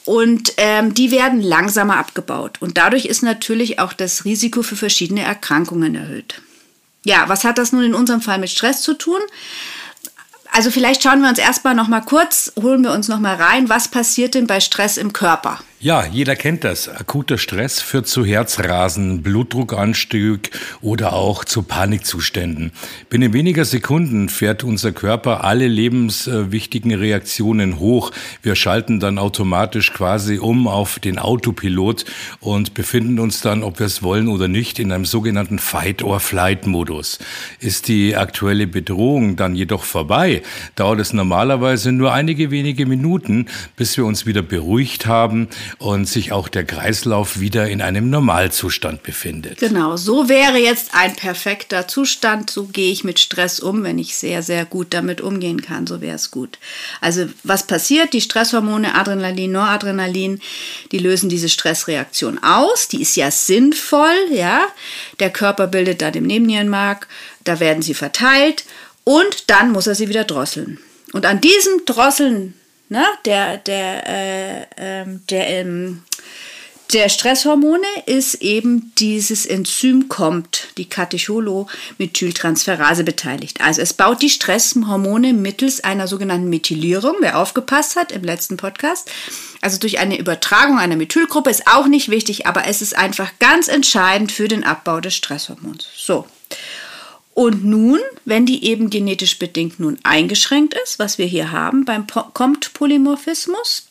und 0.06 0.54
ähm, 0.56 0.94
die 0.94 1.10
werden 1.10 1.42
langsamer 1.42 1.98
abgebaut. 1.98 2.58
Und 2.60 2.78
dadurch 2.78 3.04
ist 3.04 3.22
natürlich 3.22 3.78
auch 3.78 3.92
das 3.92 4.24
Risiko 4.24 4.62
für 4.62 4.76
verschiedene 4.76 5.22
Erkrankungen 5.22 5.94
erhöht. 5.94 6.40
Ja, 7.04 7.28
was 7.28 7.44
hat 7.44 7.58
das 7.58 7.72
nun 7.72 7.84
in 7.84 7.94
unserem 7.94 8.20
Fall 8.20 8.38
mit 8.38 8.50
Stress 8.50 8.82
zu 8.82 8.94
tun? 8.94 9.20
Also 10.52 10.70
vielleicht 10.70 11.02
schauen 11.02 11.20
wir 11.20 11.28
uns 11.28 11.38
erstmal 11.38 11.74
noch 11.74 11.88
mal 11.88 12.00
kurz, 12.00 12.52
holen 12.60 12.82
wir 12.82 12.92
uns 12.92 13.08
noch 13.08 13.18
mal 13.18 13.34
rein, 13.34 13.68
was 13.68 13.88
passiert 13.88 14.34
denn 14.34 14.46
bei 14.46 14.60
Stress 14.60 14.96
im 14.96 15.12
Körper? 15.12 15.60
Ja, 15.78 16.06
jeder 16.06 16.36
kennt 16.36 16.64
das. 16.64 16.88
Akuter 16.88 17.36
Stress 17.36 17.82
führt 17.82 18.08
zu 18.08 18.24
Herzrasen, 18.24 19.20
Blutdruckanstieg 19.20 20.50
oder 20.80 21.12
auch 21.12 21.44
zu 21.44 21.64
Panikzuständen. 21.64 22.72
Binnen 23.10 23.34
weniger 23.34 23.66
Sekunden 23.66 24.30
fährt 24.30 24.64
unser 24.64 24.92
Körper 24.92 25.44
alle 25.44 25.68
lebenswichtigen 25.68 26.94
Reaktionen 26.94 27.78
hoch. 27.78 28.10
Wir 28.40 28.54
schalten 28.54 29.00
dann 29.00 29.18
automatisch 29.18 29.92
quasi 29.92 30.38
um 30.38 30.66
auf 30.66 30.98
den 30.98 31.18
Autopilot 31.18 32.06
und 32.40 32.72
befinden 32.72 33.18
uns 33.18 33.42
dann, 33.42 33.62
ob 33.62 33.78
wir 33.78 33.84
es 33.84 34.02
wollen 34.02 34.28
oder 34.28 34.48
nicht, 34.48 34.78
in 34.78 34.90
einem 34.92 35.04
sogenannten 35.04 35.58
Fight-or-Flight-Modus. 35.58 37.18
Ist 37.60 37.88
die 37.88 38.16
aktuelle 38.16 38.66
Bedrohung 38.66 39.36
dann 39.36 39.54
jedoch 39.54 39.84
vorbei, 39.84 40.42
dauert 40.74 41.00
es 41.00 41.12
normalerweise 41.12 41.92
nur 41.92 42.14
einige 42.14 42.50
wenige 42.50 42.86
Minuten, 42.86 43.48
bis 43.76 43.98
wir 43.98 44.06
uns 44.06 44.24
wieder 44.24 44.40
beruhigt 44.40 45.04
haben 45.04 45.48
und 45.78 46.06
sich 46.06 46.32
auch 46.32 46.48
der 46.48 46.64
Kreislauf 46.64 47.38
wieder 47.38 47.68
in 47.68 47.82
einem 47.82 48.08
Normalzustand 48.08 49.02
befindet. 49.02 49.58
Genau, 49.58 49.96
so 49.96 50.28
wäre 50.28 50.56
jetzt 50.56 50.94
ein 50.94 51.14
perfekter 51.14 51.86
Zustand. 51.86 52.48
So 52.48 52.64
gehe 52.64 52.90
ich 52.90 53.04
mit 53.04 53.18
Stress 53.18 53.60
um, 53.60 53.82
wenn 53.82 53.98
ich 53.98 54.16
sehr, 54.16 54.42
sehr 54.42 54.64
gut 54.64 54.88
damit 54.90 55.20
umgehen 55.20 55.60
kann. 55.60 55.86
So 55.86 56.00
wäre 56.00 56.16
es 56.16 56.30
gut. 56.30 56.58
Also 57.02 57.26
was 57.42 57.66
passiert? 57.66 58.14
Die 58.14 58.22
Stresshormone 58.22 58.94
Adrenalin, 58.94 59.52
Noradrenalin, 59.52 60.40
die 60.92 60.98
lösen 60.98 61.28
diese 61.28 61.50
Stressreaktion 61.50 62.42
aus. 62.42 62.88
Die 62.88 63.02
ist 63.02 63.16
ja 63.16 63.30
sinnvoll, 63.30 64.16
ja. 64.32 64.66
Der 65.20 65.30
Körper 65.30 65.66
bildet 65.66 66.00
da 66.00 66.10
dem 66.10 66.24
Nebennierenmark, 66.24 67.06
da 67.44 67.60
werden 67.60 67.82
sie 67.82 67.94
verteilt 67.94 68.64
und 69.04 69.50
dann 69.50 69.72
muss 69.72 69.86
er 69.86 69.94
sie 69.94 70.08
wieder 70.08 70.24
drosseln. 70.24 70.78
Und 71.12 71.26
an 71.26 71.40
diesem 71.40 71.84
Drosseln 71.84 72.54
ne, 72.88 73.04
der, 73.24 73.58
der, 73.58 74.08
äh, 74.08 75.02
äh, 75.02 75.06
der, 75.28 75.48
ähm, 75.48 76.02
der 76.92 77.08
Stresshormone 77.08 77.86
ist 78.06 78.34
eben 78.36 78.92
dieses 78.96 79.44
Enzym 79.44 80.08
kommt, 80.08 80.68
die 80.76 80.88
Katecholomethyltransferase 80.88 83.02
beteiligt. 83.02 83.60
Also 83.60 83.82
es 83.82 83.92
baut 83.92 84.22
die 84.22 84.30
Stresshormone 84.30 85.32
mittels 85.32 85.82
einer 85.82 86.06
sogenannten 86.06 86.48
Methylierung, 86.48 87.16
wer 87.18 87.38
aufgepasst 87.38 87.96
hat 87.96 88.12
im 88.12 88.22
letzten 88.22 88.56
Podcast. 88.56 89.10
Also 89.60 89.80
durch 89.80 89.98
eine 89.98 90.16
Übertragung 90.16 90.78
einer 90.78 90.94
Methylgruppe 90.94 91.50
ist 91.50 91.66
auch 91.66 91.88
nicht 91.88 92.08
wichtig, 92.08 92.46
aber 92.46 92.68
es 92.68 92.82
ist 92.82 92.96
einfach 92.96 93.32
ganz 93.40 93.66
entscheidend 93.66 94.30
für 94.30 94.46
den 94.46 94.62
Abbau 94.62 95.00
des 95.00 95.16
Stresshormons. 95.16 95.88
So. 95.96 96.24
Und 97.36 97.66
nun, 97.66 98.00
wenn 98.24 98.46
die 98.46 98.64
eben 98.64 98.88
genetisch 98.88 99.38
bedingt 99.38 99.78
nun 99.78 99.98
eingeschränkt 100.04 100.72
ist, 100.82 100.98
was 100.98 101.18
wir 101.18 101.26
hier 101.26 101.52
haben 101.52 101.84
beim 101.84 102.06
COMT-Polymorphismus, 102.06 103.88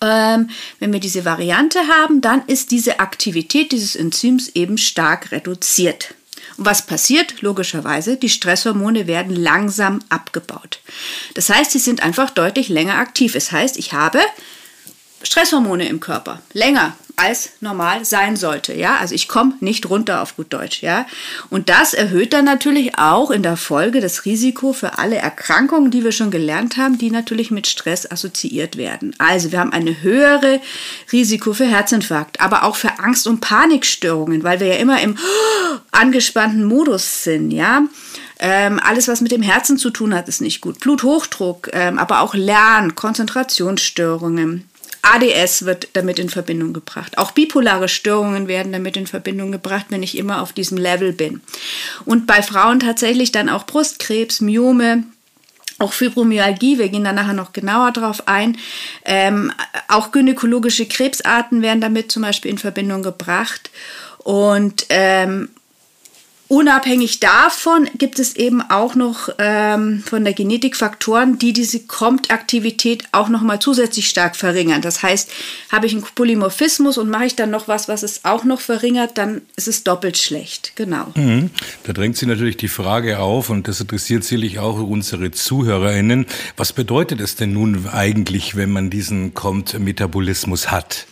ähm, 0.00 0.48
wenn 0.78 0.90
wir 0.94 1.00
diese 1.00 1.26
Variante 1.26 1.80
haben, 1.86 2.22
dann 2.22 2.42
ist 2.46 2.70
diese 2.70 2.98
Aktivität 2.98 3.72
dieses 3.72 3.94
Enzyms 3.94 4.48
eben 4.54 4.78
stark 4.78 5.32
reduziert. 5.32 6.14
Und 6.56 6.64
was 6.64 6.86
passiert? 6.86 7.42
Logischerweise, 7.42 8.16
die 8.16 8.30
Stresshormone 8.30 9.06
werden 9.06 9.36
langsam 9.36 10.00
abgebaut. 10.08 10.80
Das 11.34 11.50
heißt, 11.50 11.72
sie 11.72 11.78
sind 11.78 12.02
einfach 12.02 12.30
deutlich 12.30 12.70
länger 12.70 12.94
aktiv. 12.94 13.34
Das 13.34 13.52
heißt, 13.52 13.76
ich 13.76 13.92
habe 13.92 14.20
Stresshormone 15.24 15.88
im 15.88 16.00
Körper. 16.00 16.40
Länger 16.52 16.94
als 17.16 17.50
normal 17.60 18.04
sein 18.04 18.36
sollte. 18.36 18.74
Ja, 18.74 18.96
also 18.96 19.14
ich 19.14 19.28
komme 19.28 19.54
nicht 19.60 19.88
runter 19.88 20.20
auf 20.20 20.36
gut 20.36 20.52
Deutsch. 20.52 20.82
Ja, 20.82 21.06
und 21.48 21.68
das 21.68 21.94
erhöht 21.94 22.32
dann 22.32 22.44
natürlich 22.44 22.98
auch 22.98 23.30
in 23.30 23.42
der 23.42 23.56
Folge 23.56 24.00
das 24.00 24.24
Risiko 24.24 24.72
für 24.72 24.98
alle 24.98 25.16
Erkrankungen, 25.16 25.90
die 25.90 26.02
wir 26.02 26.12
schon 26.12 26.30
gelernt 26.30 26.76
haben, 26.76 26.98
die 26.98 27.10
natürlich 27.10 27.50
mit 27.50 27.66
Stress 27.66 28.10
assoziiert 28.10 28.76
werden. 28.76 29.14
Also 29.18 29.52
wir 29.52 29.60
haben 29.60 29.72
eine 29.72 30.02
höhere 30.02 30.60
Risiko 31.12 31.52
für 31.52 31.66
Herzinfarkt, 31.66 32.40
aber 32.40 32.64
auch 32.64 32.76
für 32.76 32.98
Angst- 32.98 33.28
und 33.28 33.40
Panikstörungen, 33.40 34.42
weil 34.42 34.58
wir 34.58 34.66
ja 34.66 34.76
immer 34.76 35.00
im 35.00 35.16
angespannten 35.92 36.64
Modus 36.64 37.22
sind. 37.22 37.52
Ja. 37.52 37.84
Ähm, 38.40 38.80
alles, 38.82 39.06
was 39.06 39.20
mit 39.20 39.30
dem 39.30 39.42
Herzen 39.42 39.78
zu 39.78 39.90
tun 39.90 40.12
hat, 40.12 40.28
ist 40.28 40.40
nicht 40.40 40.60
gut. 40.60 40.80
Bluthochdruck, 40.80 41.70
ähm, 41.72 42.00
aber 42.00 42.20
auch 42.20 42.34
Lern, 42.34 42.96
Konzentrationsstörungen, 42.96 44.68
ADS 45.04 45.64
wird 45.64 45.88
damit 45.92 46.18
in 46.18 46.30
Verbindung 46.30 46.72
gebracht. 46.72 47.18
Auch 47.18 47.32
bipolare 47.32 47.88
Störungen 47.88 48.48
werden 48.48 48.72
damit 48.72 48.96
in 48.96 49.06
Verbindung 49.06 49.52
gebracht, 49.52 49.86
wenn 49.90 50.02
ich 50.02 50.16
immer 50.16 50.42
auf 50.42 50.52
diesem 50.52 50.78
Level 50.78 51.12
bin. 51.12 51.40
Und 52.04 52.26
bei 52.26 52.42
Frauen 52.42 52.80
tatsächlich 52.80 53.30
dann 53.32 53.48
auch 53.48 53.66
Brustkrebs, 53.66 54.40
Myome, 54.40 55.04
auch 55.78 55.92
Fibromyalgie, 55.92 56.78
wir 56.78 56.88
gehen 56.88 57.04
da 57.04 57.12
nachher 57.12 57.34
noch 57.34 57.52
genauer 57.52 57.92
drauf 57.92 58.26
ein. 58.26 58.56
Ähm, 59.04 59.52
auch 59.88 60.12
gynäkologische 60.12 60.86
Krebsarten 60.86 61.62
werden 61.62 61.80
damit 61.80 62.12
zum 62.12 62.22
Beispiel 62.22 62.50
in 62.50 62.58
Verbindung 62.58 63.02
gebracht. 63.02 63.70
Und 64.18 64.86
ähm, 64.88 65.50
Unabhängig 66.54 67.18
davon 67.18 67.90
gibt 67.98 68.20
es 68.20 68.36
eben 68.36 68.62
auch 68.62 68.94
noch 68.94 69.28
ähm, 69.40 70.04
von 70.06 70.22
der 70.22 70.34
Genetik 70.34 70.76
Faktoren, 70.76 71.36
die 71.36 71.52
diese 71.52 71.80
COMT-Aktivität 71.80 73.02
auch 73.10 73.28
noch 73.28 73.42
mal 73.42 73.58
zusätzlich 73.58 74.08
stark 74.08 74.36
verringern. 74.36 74.80
Das 74.80 75.02
heißt, 75.02 75.28
habe 75.72 75.86
ich 75.86 75.94
einen 75.94 76.04
Polymorphismus 76.04 76.96
und 76.96 77.10
mache 77.10 77.24
ich 77.24 77.34
dann 77.34 77.50
noch 77.50 77.66
was, 77.66 77.88
was 77.88 78.04
es 78.04 78.24
auch 78.24 78.44
noch 78.44 78.60
verringert, 78.60 79.18
dann 79.18 79.42
ist 79.56 79.66
es 79.66 79.82
doppelt 79.82 80.16
schlecht. 80.16 80.74
Genau. 80.76 81.08
Mhm. 81.16 81.50
Da 81.82 81.92
drängt 81.92 82.16
sich 82.16 82.28
natürlich 82.28 82.56
die 82.56 82.68
Frage 82.68 83.18
auf, 83.18 83.50
und 83.50 83.66
das 83.66 83.80
interessiert 83.80 84.22
sicherlich 84.22 84.60
auch 84.60 84.78
unsere 84.80 85.32
ZuhörerInnen. 85.32 86.24
Was 86.56 86.72
bedeutet 86.72 87.20
es 87.20 87.34
denn 87.34 87.52
nun 87.52 87.88
eigentlich, 87.88 88.54
wenn 88.54 88.70
man 88.70 88.90
diesen 88.90 89.34
COMT-Metabolismus 89.34 90.70
hat? 90.70 91.08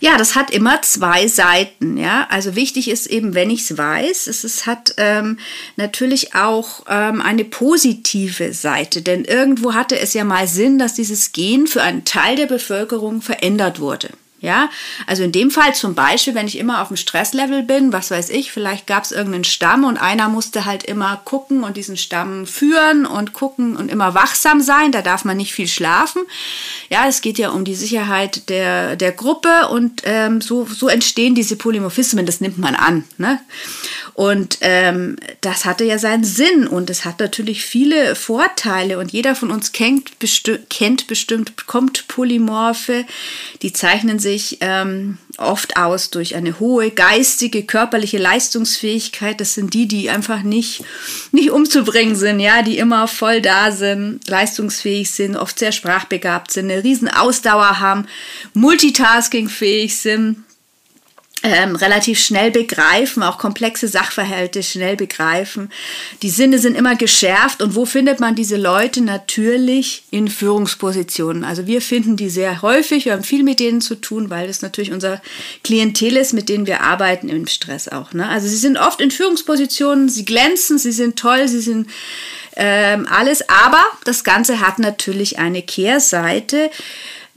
Ja, 0.00 0.18
das 0.18 0.34
hat 0.34 0.50
immer 0.50 0.82
zwei 0.82 1.26
Seiten. 1.26 1.96
Ja, 1.96 2.26
also 2.30 2.54
wichtig 2.54 2.88
ist 2.88 3.06
eben, 3.06 3.34
wenn 3.34 3.50
ich 3.50 3.62
es 3.62 3.78
weiß, 3.78 4.26
es, 4.26 4.66
hat 4.66 4.94
ähm, 4.98 5.38
natürlich 5.76 6.34
auch 6.34 6.84
ähm, 6.88 7.20
eine 7.20 7.44
positive 7.44 8.52
Seite, 8.52 9.02
denn 9.02 9.24
irgendwo 9.24 9.74
hatte 9.74 9.98
es 9.98 10.14
ja 10.14 10.24
mal 10.24 10.46
Sinn, 10.46 10.78
dass 10.78 10.94
dieses 10.94 11.32
Gen 11.32 11.66
für 11.66 11.82
einen 11.82 12.04
Teil 12.04 12.36
der 12.36 12.46
Bevölkerung 12.46 13.22
verändert 13.22 13.80
wurde. 13.80 14.10
Ja, 14.46 14.70
also 15.08 15.24
in 15.24 15.32
dem 15.32 15.50
Fall 15.50 15.74
zum 15.74 15.96
Beispiel, 15.96 16.36
wenn 16.36 16.46
ich 16.46 16.56
immer 16.56 16.80
auf 16.80 16.86
dem 16.86 16.96
Stresslevel 16.96 17.64
bin, 17.64 17.92
was 17.92 18.12
weiß 18.12 18.30
ich, 18.30 18.52
vielleicht 18.52 18.86
gab 18.86 19.02
es 19.02 19.10
irgendeinen 19.10 19.42
Stamm 19.42 19.82
und 19.82 19.96
einer 19.96 20.28
musste 20.28 20.64
halt 20.64 20.84
immer 20.84 21.20
gucken 21.24 21.64
und 21.64 21.76
diesen 21.76 21.96
Stamm 21.96 22.46
führen 22.46 23.06
und 23.06 23.32
gucken 23.32 23.74
und 23.76 23.90
immer 23.90 24.14
wachsam 24.14 24.60
sein, 24.60 24.92
da 24.92 25.02
darf 25.02 25.24
man 25.24 25.36
nicht 25.36 25.52
viel 25.52 25.66
schlafen. 25.66 26.22
Ja, 26.90 27.08
es 27.08 27.22
geht 27.22 27.38
ja 27.38 27.50
um 27.50 27.64
die 27.64 27.74
Sicherheit 27.74 28.48
der, 28.48 28.94
der 28.94 29.10
Gruppe 29.10 29.66
und 29.68 30.02
ähm, 30.04 30.40
so, 30.40 30.64
so 30.64 30.86
entstehen 30.86 31.34
diese 31.34 31.56
Polymorphismen, 31.56 32.24
das 32.24 32.40
nimmt 32.40 32.58
man 32.58 32.76
an. 32.76 33.02
Ne? 33.18 33.40
Und 34.14 34.58
ähm, 34.60 35.16
das 35.40 35.64
hatte 35.64 35.82
ja 35.82 35.98
seinen 35.98 36.22
Sinn 36.22 36.68
und 36.68 36.88
es 36.88 37.04
hat 37.04 37.18
natürlich 37.18 37.64
viele 37.64 38.14
Vorteile 38.14 39.00
und 39.00 39.12
jeder 39.12 39.34
von 39.34 39.50
uns 39.50 39.72
kennt, 39.72 40.20
besti 40.20 40.58
kennt 40.70 41.08
bestimmt, 41.08 41.56
bekommt 41.56 42.06
Polymorphe, 42.06 43.04
die 43.62 43.72
zeichnen 43.72 44.20
sich 44.20 44.35
sich 44.36 44.58
ähm, 44.60 45.18
oft 45.38 45.76
aus 45.76 46.10
durch 46.10 46.34
eine 46.34 46.60
hohe 46.60 46.90
geistige, 46.90 47.64
körperliche 47.64 48.18
Leistungsfähigkeit. 48.18 49.40
Das 49.40 49.54
sind 49.54 49.74
die, 49.74 49.88
die 49.88 50.10
einfach 50.10 50.42
nicht, 50.42 50.84
nicht 51.32 51.50
umzubringen 51.50 52.16
sind, 52.16 52.40
ja, 52.40 52.62
die 52.62 52.78
immer 52.78 53.08
voll 53.08 53.40
da 53.40 53.72
sind, 53.72 54.20
leistungsfähig 54.28 55.10
sind, 55.10 55.36
oft 55.36 55.58
sehr 55.58 55.72
sprachbegabt 55.72 56.52
sind, 56.52 56.70
eine 56.70 56.84
riesen 56.84 57.08
Ausdauer 57.08 57.80
haben, 57.80 58.06
multitaskingfähig 58.54 59.96
sind 59.96 60.45
ähm, 61.42 61.76
relativ 61.76 62.18
schnell 62.18 62.50
begreifen, 62.50 63.22
auch 63.22 63.38
komplexe 63.38 63.88
Sachverhalte 63.88 64.62
schnell 64.62 64.96
begreifen. 64.96 65.70
Die 66.22 66.30
Sinne 66.30 66.58
sind 66.58 66.76
immer 66.76 66.96
geschärft 66.96 67.62
und 67.62 67.74
wo 67.74 67.84
findet 67.84 68.20
man 68.20 68.34
diese 68.34 68.56
Leute? 68.56 69.02
Natürlich 69.02 70.04
in 70.10 70.28
Führungspositionen. 70.28 71.44
Also 71.44 71.66
wir 71.66 71.80
finden 71.82 72.16
die 72.16 72.30
sehr 72.30 72.62
häufig, 72.62 73.04
wir 73.04 73.12
haben 73.12 73.22
viel 73.22 73.42
mit 73.42 73.60
denen 73.60 73.80
zu 73.80 73.94
tun, 73.94 74.30
weil 74.30 74.48
das 74.48 74.62
natürlich 74.62 74.92
unser 74.92 75.20
Klientel 75.62 76.16
ist, 76.16 76.32
mit 76.32 76.48
denen 76.48 76.66
wir 76.66 76.80
arbeiten 76.80 77.28
im 77.28 77.46
Stress 77.46 77.88
auch. 77.88 78.12
Ne? 78.12 78.26
Also 78.26 78.48
sie 78.48 78.56
sind 78.56 78.78
oft 78.78 79.00
in 79.00 79.10
Führungspositionen, 79.10 80.08
sie 80.08 80.24
glänzen, 80.24 80.78
sie 80.78 80.92
sind 80.92 81.16
toll, 81.18 81.46
sie 81.48 81.60
sind 81.60 81.88
ähm, 82.56 83.06
alles, 83.10 83.48
aber 83.48 83.84
das 84.04 84.24
Ganze 84.24 84.60
hat 84.60 84.78
natürlich 84.78 85.38
eine 85.38 85.62
Kehrseite 85.62 86.70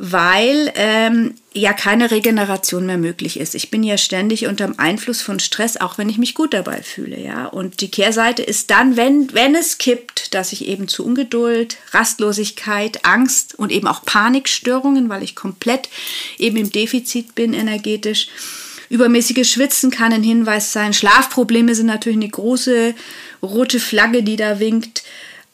weil 0.01 0.71
ähm, 0.75 1.35
ja 1.53 1.73
keine 1.73 2.09
Regeneration 2.09 2.85
mehr 2.85 2.97
möglich 2.97 3.37
ist. 3.37 3.53
Ich 3.53 3.69
bin 3.69 3.83
ja 3.83 3.97
ständig 3.97 4.47
unter 4.47 4.65
dem 4.65 4.79
Einfluss 4.79 5.21
von 5.21 5.41
Stress, 5.41 5.75
auch 5.75 5.97
wenn 5.97 6.07
ich 6.07 6.17
mich 6.17 6.35
gut 6.35 6.53
dabei 6.53 6.81
fühle, 6.81 7.19
ja. 7.19 7.47
Und 7.47 7.81
die 7.81 7.91
Kehrseite 7.91 8.41
ist 8.41 8.71
dann, 8.71 8.95
wenn, 8.95 9.33
wenn 9.33 9.55
es 9.55 9.77
kippt, 9.77 10.33
dass 10.33 10.53
ich 10.53 10.65
eben 10.69 10.87
zu 10.87 11.05
Ungeduld, 11.05 11.75
Rastlosigkeit, 11.91 13.03
Angst 13.03 13.59
und 13.59 13.73
eben 13.73 13.87
auch 13.87 14.05
Panikstörungen, 14.05 15.09
weil 15.09 15.21
ich 15.21 15.35
komplett 15.35 15.89
eben 16.37 16.55
im 16.55 16.71
Defizit 16.71 17.35
bin 17.35 17.53
energetisch. 17.53 18.29
Übermäßiges 18.87 19.51
Schwitzen 19.51 19.91
kann 19.91 20.13
ein 20.13 20.23
Hinweis 20.23 20.71
sein. 20.71 20.93
Schlafprobleme 20.93 21.75
sind 21.75 21.87
natürlich 21.87 22.19
eine 22.19 22.29
große 22.29 22.95
rote 23.43 23.81
Flagge, 23.81 24.23
die 24.23 24.37
da 24.37 24.61
winkt. 24.61 25.03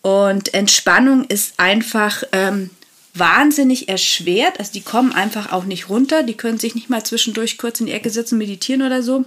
Und 0.04 0.54
Entspannung 0.54 1.24
ist 1.26 1.60
einfach 1.60 2.24
ähm, 2.32 2.70
wahnsinnig 3.16 3.90
erschwert. 3.90 4.60
Also 4.60 4.72
die 4.74 4.82
kommen 4.82 5.12
einfach 5.12 5.52
auch 5.52 5.64
nicht 5.64 5.90
runter. 5.90 6.24
Die 6.24 6.36
können 6.36 6.60
sich 6.60 6.76
nicht 6.76 6.90
mal 6.90 7.04
zwischendurch 7.04 7.58
kurz 7.58 7.80
in 7.80 7.88
die 7.88 7.94
Ecke 7.94 8.10
sitzen, 8.10 8.38
meditieren 8.38 8.82
oder 8.82 9.02
so. 9.02 9.26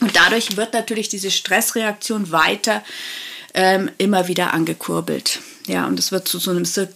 Und 0.00 0.14
dadurch 0.14 0.56
wird 0.56 0.74
natürlich 0.74 1.08
diese 1.08 1.30
Stressreaktion 1.30 2.30
weiter 2.30 2.84
ähm, 3.54 3.90
immer 3.98 4.28
wieder 4.28 4.52
angekurbelt. 4.52 5.40
Ja, 5.66 5.86
und 5.86 5.98
es 5.98 6.12
wird 6.12 6.28
zu 6.28 6.38
so 6.38 6.50
einem 6.50 6.64
Zir 6.64 6.88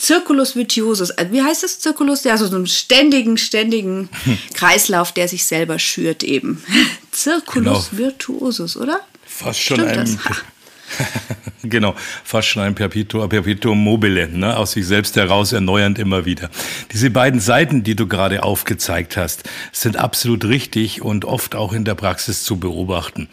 Circulus 0.00 0.54
vitiosus. 0.56 1.12
Also 1.12 1.32
wie 1.32 1.42
heißt 1.42 1.62
das 1.62 1.80
Circulus? 1.80 2.24
Ja, 2.24 2.36
so 2.36 2.46
einem 2.46 2.66
ständigen, 2.66 3.38
ständigen 3.38 4.10
Kreislauf, 4.54 5.12
der 5.12 5.28
sich 5.28 5.44
selber 5.44 5.78
schürt 5.78 6.22
eben. 6.22 6.62
Circulus 7.14 7.90
genau. 7.90 8.02
virtuosus, 8.02 8.76
oder? 8.76 9.00
Fast 9.24 9.60
schon 9.60 9.76
Stimmt 9.76 9.96
ein 9.96 10.20
genau, 11.62 11.94
fast 12.24 12.48
schon 12.48 12.62
ein 12.62 12.74
Perpetuum, 12.74 13.28
Perpetuum 13.28 13.82
mobile, 13.82 14.28
ne? 14.28 14.56
aus 14.56 14.72
sich 14.72 14.86
selbst 14.86 15.16
heraus 15.16 15.52
erneuernd 15.52 15.98
immer 15.98 16.24
wieder. 16.24 16.50
Diese 16.92 17.10
beiden 17.10 17.40
Seiten, 17.40 17.82
die 17.82 17.96
du 17.96 18.06
gerade 18.06 18.42
aufgezeigt 18.42 19.16
hast, 19.16 19.48
sind 19.72 19.96
absolut 19.96 20.44
richtig 20.44 21.02
und 21.02 21.24
oft 21.24 21.54
auch 21.54 21.72
in 21.72 21.84
der 21.84 21.94
Praxis 21.94 22.44
zu 22.44 22.58
beobachten. 22.58 23.28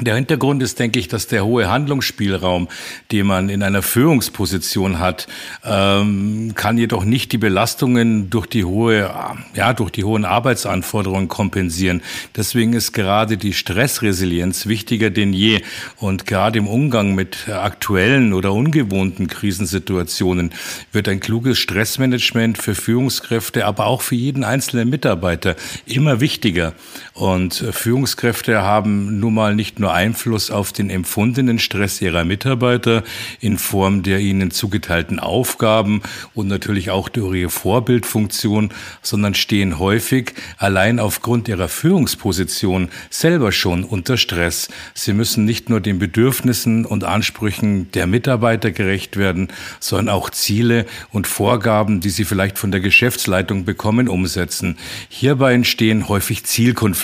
Der 0.00 0.16
Hintergrund 0.16 0.60
ist, 0.60 0.80
denke 0.80 0.98
ich, 0.98 1.06
dass 1.06 1.28
der 1.28 1.44
hohe 1.44 1.70
Handlungsspielraum, 1.70 2.66
den 3.12 3.28
man 3.28 3.48
in 3.48 3.62
einer 3.62 3.80
Führungsposition 3.80 4.98
hat, 4.98 5.28
ähm, 5.64 6.50
kann 6.56 6.78
jedoch 6.78 7.04
nicht 7.04 7.30
die 7.30 7.38
Belastungen 7.38 8.28
durch 8.28 8.48
die 8.48 8.64
hohe, 8.64 9.08
ja, 9.54 9.72
durch 9.72 9.90
die 9.90 10.02
hohen 10.02 10.24
Arbeitsanforderungen 10.24 11.28
kompensieren. 11.28 12.02
Deswegen 12.34 12.72
ist 12.72 12.90
gerade 12.90 13.36
die 13.36 13.52
Stressresilienz 13.52 14.66
wichtiger 14.66 15.10
denn 15.10 15.32
je. 15.32 15.62
Und 15.98 16.26
gerade 16.26 16.58
im 16.58 16.66
Umgang 16.66 17.14
mit 17.14 17.48
aktuellen 17.48 18.32
oder 18.32 18.52
ungewohnten 18.52 19.28
Krisensituationen 19.28 20.50
wird 20.90 21.08
ein 21.08 21.20
kluges 21.20 21.58
Stressmanagement 21.58 22.58
für 22.58 22.74
Führungskräfte, 22.74 23.64
aber 23.64 23.86
auch 23.86 24.02
für 24.02 24.16
jeden 24.16 24.42
einzelnen 24.42 24.90
Mitarbeiter 24.90 25.54
immer 25.86 26.18
wichtiger. 26.18 26.72
Und 27.14 27.54
Führungskräfte 27.70 28.62
haben 28.62 29.20
nun 29.20 29.34
mal 29.34 29.54
nicht 29.54 29.78
nur 29.78 29.84
nur 29.84 29.92
Einfluss 29.92 30.50
auf 30.50 30.72
den 30.72 30.88
empfundenen 30.88 31.58
Stress 31.58 32.00
ihrer 32.00 32.24
Mitarbeiter 32.24 33.04
in 33.40 33.58
Form 33.58 34.02
der 34.02 34.18
ihnen 34.18 34.50
zugeteilten 34.50 35.18
Aufgaben 35.18 36.00
und 36.32 36.48
natürlich 36.48 36.90
auch 36.90 37.10
durch 37.10 37.36
ihre 37.36 37.50
Vorbildfunktion, 37.50 38.70
sondern 39.02 39.34
stehen 39.34 39.78
häufig 39.78 40.32
allein 40.56 40.98
aufgrund 40.98 41.48
ihrer 41.48 41.68
Führungsposition 41.68 42.88
selber 43.10 43.52
schon 43.52 43.84
unter 43.84 44.16
Stress. 44.16 44.68
Sie 44.94 45.12
müssen 45.12 45.44
nicht 45.44 45.68
nur 45.68 45.82
den 45.82 45.98
Bedürfnissen 45.98 46.86
und 46.86 47.04
Ansprüchen 47.04 47.90
der 47.92 48.06
Mitarbeiter 48.06 48.70
gerecht 48.70 49.18
werden, 49.18 49.48
sondern 49.80 50.08
auch 50.08 50.30
Ziele 50.30 50.86
und 51.12 51.26
Vorgaben, 51.26 52.00
die 52.00 52.08
sie 52.08 52.24
vielleicht 52.24 52.56
von 52.56 52.70
der 52.70 52.80
Geschäftsleitung 52.80 53.66
bekommen, 53.66 54.08
umsetzen. 54.08 54.78
Hierbei 55.10 55.52
entstehen 55.52 56.08
häufig 56.08 56.44
Zielkonflikte, 56.44 57.03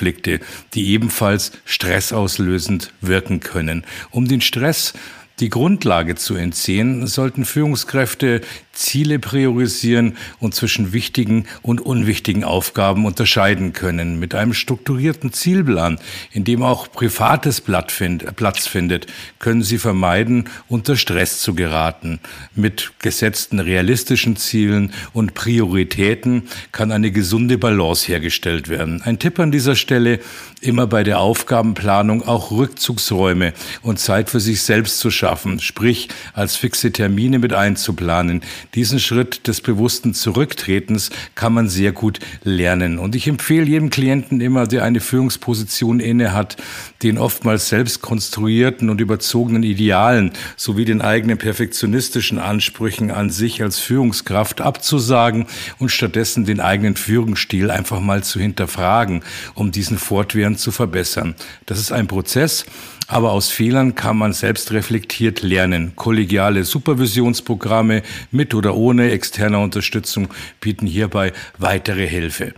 die 0.74 0.88
ebenfalls 0.88 1.52
Stress 1.64 2.12
auslösen 2.12 2.70
unterstützend 2.70 2.92
wirken 3.00 3.40
können. 3.40 3.84
Um 4.10 4.28
den 4.28 4.40
Stress 4.40 4.94
die 5.40 5.48
Grundlage 5.48 6.14
zu 6.14 6.34
entziehen, 6.34 7.06
sollten 7.06 7.44
Führungskräfte 7.44 8.42
Ziele 8.72 9.18
priorisieren 9.18 10.16
und 10.38 10.54
zwischen 10.54 10.92
wichtigen 10.92 11.46
und 11.62 11.80
unwichtigen 11.80 12.44
Aufgaben 12.44 13.04
unterscheiden 13.04 13.72
können. 13.72 14.18
Mit 14.18 14.34
einem 14.34 14.54
strukturierten 14.54 15.32
Zielplan, 15.32 15.98
in 16.32 16.44
dem 16.44 16.62
auch 16.62 16.90
Privates 16.90 17.60
Platz 17.60 18.66
findet, 18.66 19.06
können 19.38 19.62
Sie 19.62 19.78
vermeiden, 19.78 20.48
unter 20.68 20.96
Stress 20.96 21.40
zu 21.40 21.54
geraten. 21.54 22.20
Mit 22.54 22.92
gesetzten 23.00 23.58
realistischen 23.58 24.36
Zielen 24.36 24.92
und 25.12 25.34
Prioritäten 25.34 26.44
kann 26.72 26.92
eine 26.92 27.10
gesunde 27.10 27.58
Balance 27.58 28.06
hergestellt 28.06 28.68
werden. 28.68 29.02
Ein 29.02 29.18
Tipp 29.18 29.38
an 29.38 29.50
dieser 29.50 29.74
Stelle, 29.74 30.20
immer 30.60 30.86
bei 30.86 31.02
der 31.02 31.20
Aufgabenplanung 31.20 32.26
auch 32.26 32.50
Rückzugsräume 32.50 33.52
und 33.82 33.98
Zeit 33.98 34.30
für 34.30 34.40
sich 34.40 34.62
selbst 34.62 34.98
zu 35.00 35.10
schaffen, 35.10 35.29
sprich 35.60 36.08
als 36.32 36.56
fixe 36.56 36.92
Termine 36.92 37.38
mit 37.38 37.52
einzuplanen. 37.52 38.42
Diesen 38.74 39.00
Schritt 39.00 39.46
des 39.46 39.60
bewussten 39.60 40.14
Zurücktretens 40.14 41.10
kann 41.34 41.52
man 41.52 41.68
sehr 41.68 41.92
gut 41.92 42.20
lernen. 42.42 42.98
Und 42.98 43.14
ich 43.14 43.26
empfehle 43.26 43.66
jedem 43.66 43.90
Klienten 43.90 44.40
immer, 44.40 44.66
der 44.66 44.84
eine 44.84 45.00
Führungsposition 45.00 46.00
inne 46.00 46.32
hat, 46.32 46.56
den 47.02 47.18
oftmals 47.18 47.68
selbst 47.68 48.02
konstruierten 48.02 48.90
und 48.90 49.00
überzogenen 49.00 49.62
Idealen 49.62 50.32
sowie 50.56 50.84
den 50.84 51.00
eigenen 51.00 51.38
perfektionistischen 51.38 52.38
Ansprüchen 52.38 53.10
an 53.10 53.30
sich 53.30 53.62
als 53.62 53.78
Führungskraft 53.78 54.60
abzusagen 54.60 55.46
und 55.78 55.90
stattdessen 55.90 56.44
den 56.44 56.60
eigenen 56.60 56.96
Führungsstil 56.96 57.70
einfach 57.70 58.00
mal 58.00 58.22
zu 58.22 58.40
hinterfragen, 58.40 59.22
um 59.54 59.72
diesen 59.72 59.98
fortwährend 59.98 60.58
zu 60.58 60.72
verbessern. 60.72 61.34
Das 61.66 61.78
ist 61.78 61.92
ein 61.92 62.06
Prozess, 62.06 62.66
aber 63.10 63.32
aus 63.32 63.50
Fehlern 63.50 63.96
kann 63.96 64.16
man 64.16 64.32
selbst 64.32 64.70
reflektiert 64.70 65.42
lernen. 65.42 65.94
Kollegiale 65.96 66.64
Supervisionsprogramme 66.64 68.02
mit 68.30 68.54
oder 68.54 68.76
ohne 68.76 69.10
externer 69.10 69.60
Unterstützung 69.60 70.28
bieten 70.60 70.86
hierbei 70.86 71.32
weitere 71.58 72.06
Hilfe. 72.06 72.54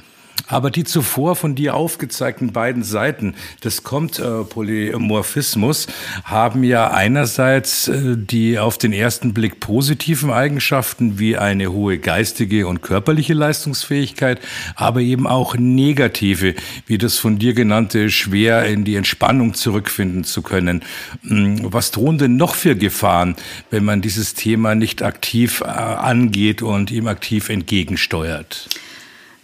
Aber 0.48 0.70
die 0.70 0.84
zuvor 0.84 1.36
von 1.36 1.54
dir 1.54 1.74
aufgezeigten 1.74 2.52
beiden 2.52 2.82
Seiten 2.82 3.34
des 3.62 3.84
Comte-Polymorphismus 3.84 5.86
haben 6.24 6.64
ja 6.64 6.90
einerseits 6.90 7.88
äh, 7.88 8.16
die 8.16 8.58
auf 8.58 8.78
den 8.78 8.92
ersten 8.92 9.34
Blick 9.34 9.60
positiven 9.60 10.30
Eigenschaften 10.30 11.18
wie 11.18 11.36
eine 11.36 11.72
hohe 11.72 11.98
geistige 11.98 12.66
und 12.66 12.82
körperliche 12.82 13.34
Leistungsfähigkeit, 13.34 14.40
aber 14.74 15.00
eben 15.00 15.26
auch 15.26 15.56
negative, 15.56 16.54
wie 16.86 16.98
das 16.98 17.18
von 17.18 17.38
dir 17.38 17.54
genannte, 17.54 18.10
schwer 18.10 18.66
in 18.66 18.84
die 18.84 18.96
Entspannung 18.96 19.54
zurückfinden 19.54 20.24
zu 20.24 20.42
können. 20.42 20.82
Hm, 21.26 21.72
was 21.72 21.90
drohen 21.90 22.18
denn 22.18 22.36
noch 22.36 22.54
für 22.54 22.76
Gefahren, 22.76 23.36
wenn 23.70 23.84
man 23.84 24.02
dieses 24.02 24.34
Thema 24.34 24.74
nicht 24.74 25.02
aktiv 25.02 25.60
äh, 25.60 25.66
angeht 25.66 26.62
und 26.62 26.90
ihm 26.90 27.06
aktiv 27.06 27.48
entgegensteuert? 27.48 28.68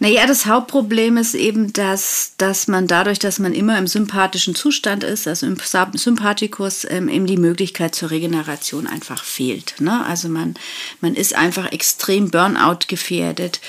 Naja, 0.01 0.25
das 0.25 0.45
Hauptproblem 0.45 1.17
ist 1.17 1.35
eben, 1.35 1.73
dass, 1.73 2.31
dass 2.37 2.69
man 2.69 2.87
dadurch, 2.87 3.19
dass 3.19 3.37
man 3.37 3.53
immer 3.53 3.77
im 3.77 3.85
sympathischen 3.85 4.55
Zustand 4.55 5.03
ist, 5.03 5.27
also 5.27 5.45
im 5.45 5.57
Sympathikus, 5.93 6.87
ähm, 6.89 7.09
eben 7.09 7.25
die 7.25 7.35
Möglichkeit 7.35 7.95
zur 7.95 8.09
Regeneration 8.09 8.87
einfach 8.87 9.25
fehlt. 9.25 9.75
Ne? 9.79 10.05
Also 10.05 10.29
man, 10.29 10.55
man 11.01 11.15
ist 11.15 11.35
einfach 11.35 11.73
extrem 11.73 12.31
Burnout 12.31 12.87
gefährdet 12.87 13.59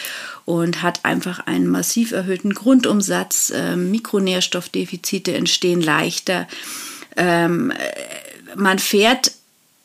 und 0.45 0.83
hat 0.83 1.05
einfach 1.05 1.41
einen 1.47 1.67
massiv 1.67 2.13
erhöhten 2.13 2.55
Grundumsatz. 2.55 3.53
Ähm, 3.53 3.91
Mikronährstoffdefizite 3.91 5.35
entstehen 5.35 5.81
leichter. 5.81 6.47
Ähm, 7.17 7.73
äh, 7.73 8.55
man 8.55 8.79
fährt 8.79 9.33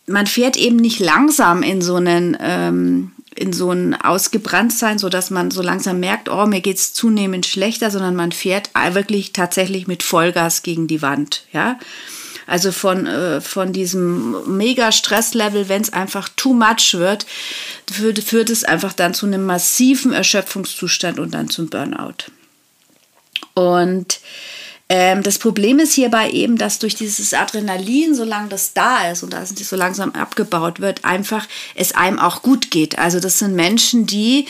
man 0.08 0.28
fährt 0.28 0.56
eben 0.56 0.76
nicht 0.76 1.00
langsam 1.00 1.64
in 1.64 1.82
so 1.82 1.96
einen 1.96 2.38
ähm, 2.40 3.12
in 3.36 3.54
so 3.54 3.72
ein 3.72 3.94
Ausgebranntsein, 3.94 4.98
so 4.98 5.10
dass 5.10 5.30
man 5.30 5.52
so 5.52 5.62
langsam 5.62 6.00
merkt, 6.00 6.30
oh, 6.30 6.46
mir 6.46 6.62
geht's 6.62 6.94
zunehmend 6.94 7.46
schlechter, 7.46 7.92
sondern 7.92 8.16
man 8.16 8.32
fährt 8.32 8.70
wirklich 8.92 9.34
tatsächlich 9.34 9.88
mit 9.88 10.04
Vollgas 10.04 10.64
gegen 10.64 10.88
die 10.88 11.02
Wand, 11.02 11.44
ja. 11.52 11.78
Also 12.48 12.72
von, 12.72 13.08
äh, 13.08 13.42
von 13.42 13.74
diesem 13.74 14.58
mega 14.58 14.92
Stresslevel, 14.92 15.68
wenn 15.68 15.82
es 15.82 15.92
einfach 15.92 16.30
too 16.36 16.54
much 16.54 16.94
wird, 16.94 17.26
führt, 17.92 18.20
führt 18.20 18.52
es 18.52 18.64
einfach 18.64 18.94
dann 18.94 19.16
zu 19.16 19.26
einem 19.26 19.46
massiven 19.46 20.14
Erschöpfungszustand 20.14 21.20
und 21.20 21.34
dann 21.34 21.50
zum 21.50 21.70
Burnout. 21.70 22.26
Und 23.56 24.20
ähm, 24.88 25.24
das 25.24 25.40
Problem 25.40 25.80
ist 25.80 25.94
hierbei 25.94 26.30
eben, 26.30 26.58
dass 26.58 26.80
durch 26.80 26.96
dieses 26.96 27.34
Adrenalin, 27.34 28.14
solange 28.14 28.50
das 28.50 28.74
da 28.74 29.10
ist 29.12 29.24
und 29.24 29.34
das 29.34 29.50
so 29.50 29.76
langsam 29.76 30.12
abgebaut 30.12 30.80
wird, 30.80 31.04
einfach 31.04 31.48
es 31.74 31.96
einem 31.96 32.20
auch 32.20 32.44
gut 32.44 32.70
geht. 32.70 33.00
Also 33.00 33.20
das 33.20 33.40
sind 33.40 33.56
Menschen, 33.56 34.06
die 34.06 34.46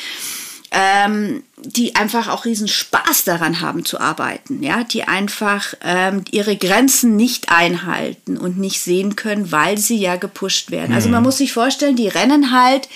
ähm, 0.72 1.44
die 1.58 1.96
einfach 1.96 2.28
auch 2.28 2.44
riesen 2.44 2.68
Spaß 2.68 3.24
daran 3.24 3.62
haben 3.62 3.86
zu 3.86 4.00
arbeiten, 4.00 4.62
ja, 4.62 4.84
die 4.84 5.04
einfach 5.04 5.74
ähm, 5.82 6.26
ihre 6.32 6.58
Grenzen 6.58 7.16
nicht 7.16 7.50
einhalten 7.50 8.38
und 8.38 8.58
nicht 8.58 8.82
sehen 8.82 9.16
können, 9.16 9.54
weil 9.54 9.78
sie 9.78 9.98
ja 9.98 10.18
gepusht 10.18 10.72
werden. 10.72 10.90
Mhm. 10.90 10.96
Also 10.96 11.10
man 11.10 11.22
mhm. 11.22 11.28
muss 11.28 11.38
sich 11.38 11.54
vorstellen, 11.54 11.96
die 11.96 12.10
rennen 12.10 12.52
halt 12.52 12.90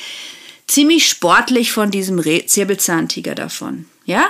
ziemlich 0.68 1.08
sportlich 1.08 1.72
von 1.72 1.90
diesem 1.90 2.22
Säbelzahntiger 2.22 3.34
davon, 3.34 3.86
ja, 4.06 4.30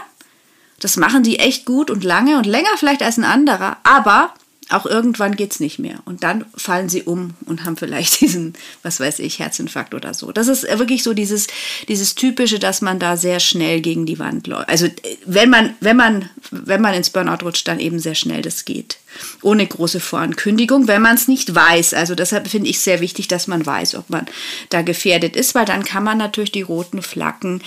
das 0.80 0.98
machen 0.98 1.24
die 1.24 1.40
echt 1.40 1.66
gut 1.66 1.92
und 1.92 2.04
lange 2.04 2.38
und 2.38 2.46
länger 2.46 2.70
vielleicht 2.78 3.04
als 3.04 3.18
ein 3.18 3.24
anderer, 3.24 3.78
aber 3.84 4.34
auch 4.70 4.86
irgendwann 4.86 5.36
geht 5.36 5.52
es 5.52 5.60
nicht 5.60 5.80
mehr. 5.80 6.00
Und 6.06 6.24
dann 6.24 6.46
fallen 6.56 6.90
sie 6.90 7.04
um 7.04 7.34
und 7.46 7.66
haben 7.66 7.76
vielleicht 7.76 8.22
diesen, 8.22 8.54
was 8.84 9.00
weiß 9.00 9.20
ich, 9.20 9.40
Herzinfarkt 9.40 9.94
oder 9.94 10.14
so. 10.14 10.32
Das 10.32 10.48
ist 10.48 10.64
wirklich 10.64 11.04
so 11.04 11.14
dieses, 11.14 11.48
dieses 11.88 12.16
Typische, 12.16 12.60
dass 12.60 12.82
man 12.82 13.00
da 13.00 13.18
sehr 13.18 13.40
schnell 13.40 13.82
gegen 13.82 14.06
die 14.06 14.20
Wand 14.20 14.48
läuft. 14.48 14.70
Also 14.70 14.88
wenn 15.26 15.50
man, 15.50 15.76
wenn 15.82 15.98
man, 15.98 16.30
wenn 16.52 16.82
man 16.82 16.94
ins 16.94 17.10
Burnout 17.10 17.44
rutscht, 17.44 17.68
dann 17.68 17.80
eben 17.80 18.00
sehr 18.00 18.16
schnell 18.16 18.42
das 18.42 18.66
geht. 18.66 18.98
Ohne 19.42 19.66
große 19.66 20.00
Vorankündigung, 20.00 20.88
wenn 20.88 21.02
man 21.02 21.16
es 21.16 21.28
nicht 21.28 21.54
weiß. 21.54 21.96
Also 21.96 22.14
deshalb 22.14 22.48
finde 22.48 22.70
ich 22.70 22.80
sehr 22.80 23.00
wichtig, 23.00 23.28
dass 23.28 23.48
man 23.48 23.66
weiß, 23.66 23.96
ob 23.96 24.10
man 24.10 24.28
da 24.70 24.84
gefährdet 24.84 25.36
ist, 25.36 25.56
weil 25.56 25.66
dann 25.66 25.84
kann 25.84 26.04
man 26.04 26.20
natürlich 26.20 26.52
die 26.52 26.62
roten 26.62 27.02
Flaggen 27.02 27.62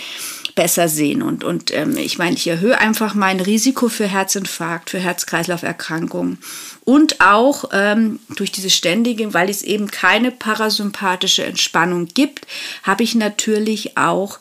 besser 0.55 0.87
sehen. 0.87 1.21
Und, 1.21 1.43
und 1.43 1.73
ähm, 1.73 1.97
ich 1.97 2.17
meine, 2.17 2.35
ich 2.35 2.47
erhöhe 2.47 2.77
einfach 2.77 3.13
mein 3.13 3.39
Risiko 3.39 3.89
für 3.89 4.07
Herzinfarkt, 4.07 4.89
für 4.89 4.99
Herz-Kreislauf-Erkrankungen. 4.99 6.37
Und 6.85 7.21
auch 7.21 7.65
ähm, 7.71 8.19
durch 8.35 8.51
diese 8.51 8.69
ständige, 8.69 9.33
weil 9.33 9.49
es 9.49 9.61
eben 9.61 9.89
keine 9.89 10.31
parasympathische 10.31 11.45
Entspannung 11.45 12.07
gibt, 12.07 12.45
habe 12.83 13.03
ich 13.03 13.15
natürlich 13.15 13.97
auch 13.97 14.39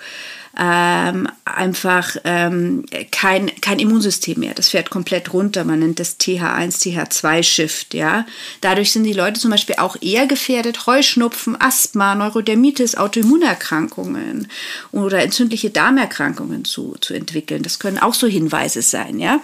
ähm, 0.58 1.28
einfach 1.44 2.16
ähm, 2.24 2.84
kein, 3.10 3.50
kein 3.60 3.78
Immunsystem 3.78 4.40
mehr. 4.40 4.54
Das 4.54 4.68
fährt 4.68 4.90
komplett 4.90 5.32
runter. 5.32 5.64
Man 5.64 5.78
nennt 5.78 5.98
das 5.98 6.18
TH1, 6.20 6.82
TH2-Shift. 6.82 7.94
Ja? 7.94 8.26
Dadurch 8.60 8.92
sind 8.92 9.04
die 9.04 9.12
Leute 9.12 9.40
zum 9.40 9.50
Beispiel 9.50 9.76
auch 9.78 9.96
eher 10.00 10.26
gefährdet, 10.26 10.86
Heuschnupfen, 10.86 11.58
Asthma, 11.60 12.14
Neurodermitis, 12.14 12.96
Autoimmunerkrankungen 12.96 14.48
oder 14.90 15.22
entzündliche 15.22 15.70
Darmerkrankungen 15.70 16.64
zu, 16.64 16.96
zu 17.00 17.14
entwickeln. 17.14 17.62
Das 17.62 17.78
können 17.78 17.98
auch 17.98 18.14
so 18.14 18.26
Hinweise 18.26 18.82
sein. 18.82 19.18
Ja? 19.18 19.40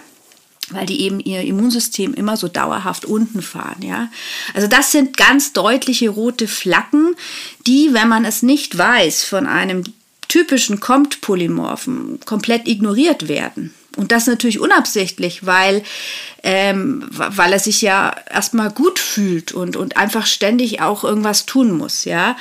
weil 0.71 0.85
die 0.85 1.01
eben 1.01 1.19
ihr 1.19 1.41
Immunsystem 1.41 2.13
immer 2.13 2.37
so 2.37 2.47
dauerhaft 2.47 3.05
unten 3.05 3.41
fahren, 3.41 3.81
ja. 3.81 4.09
Also 4.53 4.67
das 4.67 4.91
sind 4.91 5.17
ganz 5.17 5.51
deutliche 5.53 6.09
rote 6.09 6.47
Flaggen, 6.47 7.15
die, 7.65 7.93
wenn 7.93 8.07
man 8.07 8.23
es 8.23 8.43
nicht 8.43 8.77
weiß, 8.77 9.23
von 9.23 9.47
einem 9.47 9.83
typischen 10.29 10.79
Compt-Polymorphen 10.79 12.21
komplett 12.25 12.67
ignoriert 12.67 13.27
werden. 13.27 13.73
Und 13.97 14.13
das 14.13 14.27
natürlich 14.27 14.59
unabsichtlich, 14.59 15.45
weil, 15.45 15.83
ähm, 16.43 17.05
weil 17.09 17.51
er 17.51 17.59
sich 17.59 17.81
ja 17.81 18.15
erstmal 18.31 18.69
gut 18.69 18.97
fühlt 18.97 19.51
und, 19.51 19.75
und 19.75 19.97
einfach 19.97 20.25
ständig 20.25 20.81
auch 20.81 21.03
irgendwas 21.03 21.45
tun 21.45 21.71
muss, 21.71 22.05
ja. 22.05 22.37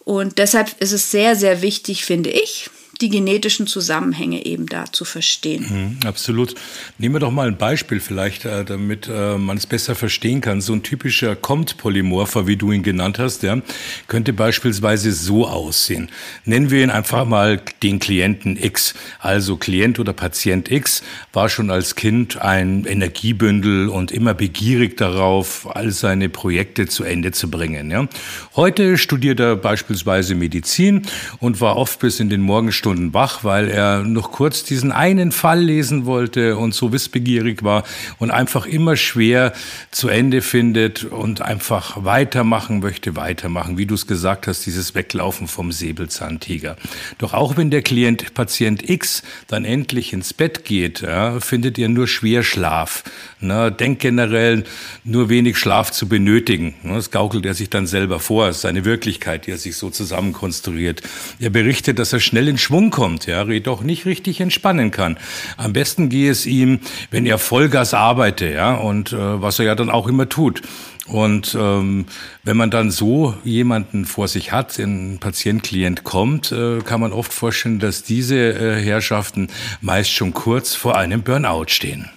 Und 0.00 0.38
deshalb 0.38 0.80
ist 0.80 0.92
es 0.92 1.10
sehr, 1.10 1.36
sehr 1.36 1.62
wichtig, 1.62 2.04
finde 2.04 2.30
ich, 2.30 2.70
die 3.00 3.10
genetischen 3.10 3.66
Zusammenhänge 3.66 4.46
eben 4.46 4.66
da 4.66 4.86
zu 4.90 5.04
verstehen. 5.04 5.98
Mhm, 6.00 6.08
absolut. 6.08 6.54
Nehmen 6.98 7.14
wir 7.14 7.20
doch 7.20 7.30
mal 7.30 7.46
ein 7.46 7.58
Beispiel 7.58 8.00
vielleicht, 8.00 8.44
äh, 8.44 8.64
damit 8.64 9.08
äh, 9.08 9.36
man 9.36 9.56
es 9.56 9.66
besser 9.66 9.94
verstehen 9.94 10.40
kann. 10.40 10.60
So 10.60 10.72
ein 10.72 10.82
typischer 10.82 11.36
Compt-Polymorpher, 11.36 12.46
wie 12.46 12.56
du 12.56 12.72
ihn 12.72 12.82
genannt 12.82 13.18
hast, 13.18 13.42
ja, 13.42 13.60
könnte 14.08 14.32
beispielsweise 14.32 15.12
so 15.12 15.46
aussehen. 15.46 16.08
Nennen 16.44 16.70
wir 16.70 16.82
ihn 16.82 16.90
einfach 16.90 17.26
mal 17.26 17.60
den 17.82 17.98
Klienten 17.98 18.56
X. 18.56 18.94
Also 19.18 19.56
Klient 19.56 19.98
oder 19.98 20.12
Patient 20.12 20.70
X 20.70 21.02
war 21.32 21.48
schon 21.48 21.70
als 21.70 21.96
Kind 21.96 22.40
ein 22.40 22.86
Energiebündel 22.86 23.88
und 23.88 24.10
immer 24.10 24.32
begierig 24.32 24.96
darauf, 24.96 25.68
all 25.76 25.90
seine 25.90 26.28
Projekte 26.28 26.86
zu 26.86 27.04
Ende 27.04 27.32
zu 27.32 27.50
bringen. 27.50 27.90
Ja. 27.90 28.08
Heute 28.56 28.96
studiert 28.96 29.40
er 29.40 29.56
beispielsweise 29.56 30.34
Medizin 30.34 31.02
und 31.40 31.60
war 31.60 31.76
oft 31.76 32.00
bis 32.00 32.20
in 32.20 32.30
den 32.30 32.40
Morgenstunden 32.40 32.85
Stunden 32.86 33.12
wach, 33.14 33.42
weil 33.42 33.68
er 33.68 34.04
noch 34.04 34.30
kurz 34.30 34.62
diesen 34.62 34.92
einen 34.92 35.32
Fall 35.32 35.60
lesen 35.60 36.06
wollte 36.06 36.56
und 36.56 36.72
so 36.72 36.92
wissbegierig 36.92 37.64
war 37.64 37.82
und 38.20 38.30
einfach 38.30 38.64
immer 38.64 38.96
schwer 38.96 39.52
zu 39.90 40.06
Ende 40.06 40.40
findet 40.40 41.02
und 41.02 41.40
einfach 41.40 42.04
weitermachen 42.04 42.78
möchte, 42.78 43.16
weitermachen. 43.16 43.76
Wie 43.76 43.86
du 43.86 43.96
es 43.96 44.06
gesagt 44.06 44.46
hast, 44.46 44.66
dieses 44.66 44.94
Weglaufen 44.94 45.48
vom 45.48 45.72
Säbelzahntiger. 45.72 46.76
Doch 47.18 47.34
auch 47.34 47.56
wenn 47.56 47.72
der 47.72 47.82
Klient, 47.82 48.34
Patient 48.34 48.88
X, 48.88 49.24
dann 49.48 49.64
endlich 49.64 50.12
ins 50.12 50.32
Bett 50.32 50.64
geht, 50.64 51.00
ja, 51.00 51.40
findet 51.40 51.80
er 51.80 51.88
nur 51.88 52.06
schwer 52.06 52.44
Schlaf. 52.44 53.02
Na, 53.40 53.70
denkt 53.70 54.00
generell 54.00 54.62
nur 55.02 55.28
wenig 55.28 55.58
Schlaf 55.58 55.90
zu 55.90 56.08
benötigen. 56.08 56.74
Das 56.84 57.10
gaukelt 57.10 57.46
er 57.46 57.54
sich 57.54 57.68
dann 57.68 57.88
selber 57.88 58.20
vor, 58.20 58.52
seine 58.52 58.84
Wirklichkeit, 58.84 59.48
die 59.48 59.50
er 59.50 59.58
sich 59.58 59.76
so 59.76 59.90
zusammenkonstruiert. 59.90 61.02
Er 61.40 61.50
berichtet, 61.50 61.98
dass 61.98 62.12
er 62.12 62.20
schnell 62.20 62.46
in 62.46 62.58
Schwung 62.58 62.75
Schwung 62.76 62.90
kommt, 62.90 63.24
ja, 63.24 63.42
doch 63.44 63.80
nicht 63.80 64.04
richtig 64.04 64.38
entspannen 64.42 64.90
kann. 64.90 65.16
Am 65.56 65.72
besten 65.72 66.10
gehe 66.10 66.30
es 66.30 66.44
ihm, 66.44 66.80
wenn 67.10 67.24
er 67.24 67.38
Vollgas 67.38 67.94
arbeitet, 67.94 68.54
ja, 68.54 68.74
und 68.74 69.14
äh, 69.14 69.40
was 69.40 69.58
er 69.58 69.64
ja 69.64 69.74
dann 69.74 69.88
auch 69.88 70.06
immer 70.08 70.28
tut. 70.28 70.60
Und 71.06 71.56
ähm, 71.58 72.04
wenn 72.42 72.56
man 72.58 72.70
dann 72.70 72.90
so 72.90 73.34
jemanden 73.44 74.04
vor 74.04 74.28
sich 74.28 74.52
hat, 74.52 74.78
ein 74.78 75.16
Patient, 75.20 75.62
Klient 75.62 76.04
kommt, 76.04 76.52
äh, 76.52 76.80
kann 76.80 77.00
man 77.00 77.14
oft 77.14 77.32
vorstellen, 77.32 77.78
dass 77.78 78.02
diese 78.02 78.36
äh, 78.36 78.82
Herrschaften 78.82 79.48
meist 79.80 80.10
schon 80.10 80.34
kurz 80.34 80.74
vor 80.74 80.98
einem 80.98 81.22
Burnout 81.22 81.68
stehen. 81.68 82.10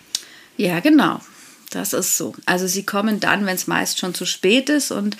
Ja, 0.57 0.81
genau. 0.81 1.21
Das 1.71 1.93
ist 1.93 2.17
so. 2.17 2.33
Also 2.45 2.67
sie 2.67 2.83
kommen 2.83 3.21
dann, 3.21 3.45
wenn 3.45 3.55
es 3.55 3.67
meist 3.67 3.99
schon 3.99 4.13
zu 4.13 4.25
spät 4.25 4.69
ist 4.69 4.91
und 4.91 5.15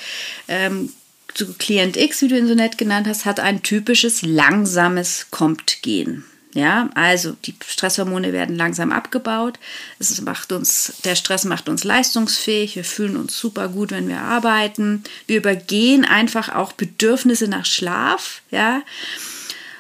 ähm, 0.50 0.90
zu 1.34 1.54
Klient 1.54 1.98
X, 1.98 2.22
wie 2.22 2.28
du 2.28 2.38
ihn 2.38 2.48
so 2.48 2.56
nett 2.56 2.78
genannt 2.78 3.08
hast, 3.08 3.26
hat 3.26 3.40
ein 3.40 3.62
typisches 3.64 4.22
langsames 4.22 5.28
Kommt-Gen. 5.32 6.24
Ja, 6.56 6.90
also 6.96 7.38
die 7.46 7.54
Stresshormone 7.64 8.34
werden 8.34 8.56
langsam 8.56 8.92
abgebaut. 8.92 9.60
Es 10.00 10.20
macht 10.22 10.52
uns, 10.52 10.94
der 11.06 11.16
Stress 11.16 11.46
macht 11.46 11.70
uns 11.70 11.84
leistungsfähig. 11.84 12.76
Wir 12.76 12.84
fühlen 12.84 13.18
uns 13.18 13.38
super 13.38 13.68
gut, 13.68 13.92
wenn 13.92 14.08
wir 14.08 14.22
arbeiten. 14.22 15.04
Wir 15.28 15.38
übergehen 15.38 16.06
einfach 16.06 16.56
auch 16.56 16.74
Bedürfnisse 16.74 17.48
nach 17.48 17.66
Schlaf. 17.66 18.42
Ja, 18.50 18.82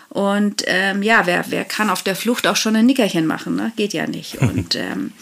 und 0.09 0.63
ähm, 0.65 1.03
ja, 1.03 1.25
wer, 1.25 1.45
wer 1.49 1.65
kann 1.65 1.89
auf 1.89 2.03
der 2.03 2.15
Flucht 2.15 2.47
auch 2.47 2.55
schon 2.55 2.75
ein 2.75 2.87
Nickerchen 2.87 3.27
machen? 3.27 3.55
Ne? 3.55 3.71
Geht 3.75 3.93
ja 3.93 4.07
nicht. 4.07 4.37
Und 4.41 4.75
ähm, 4.75 5.13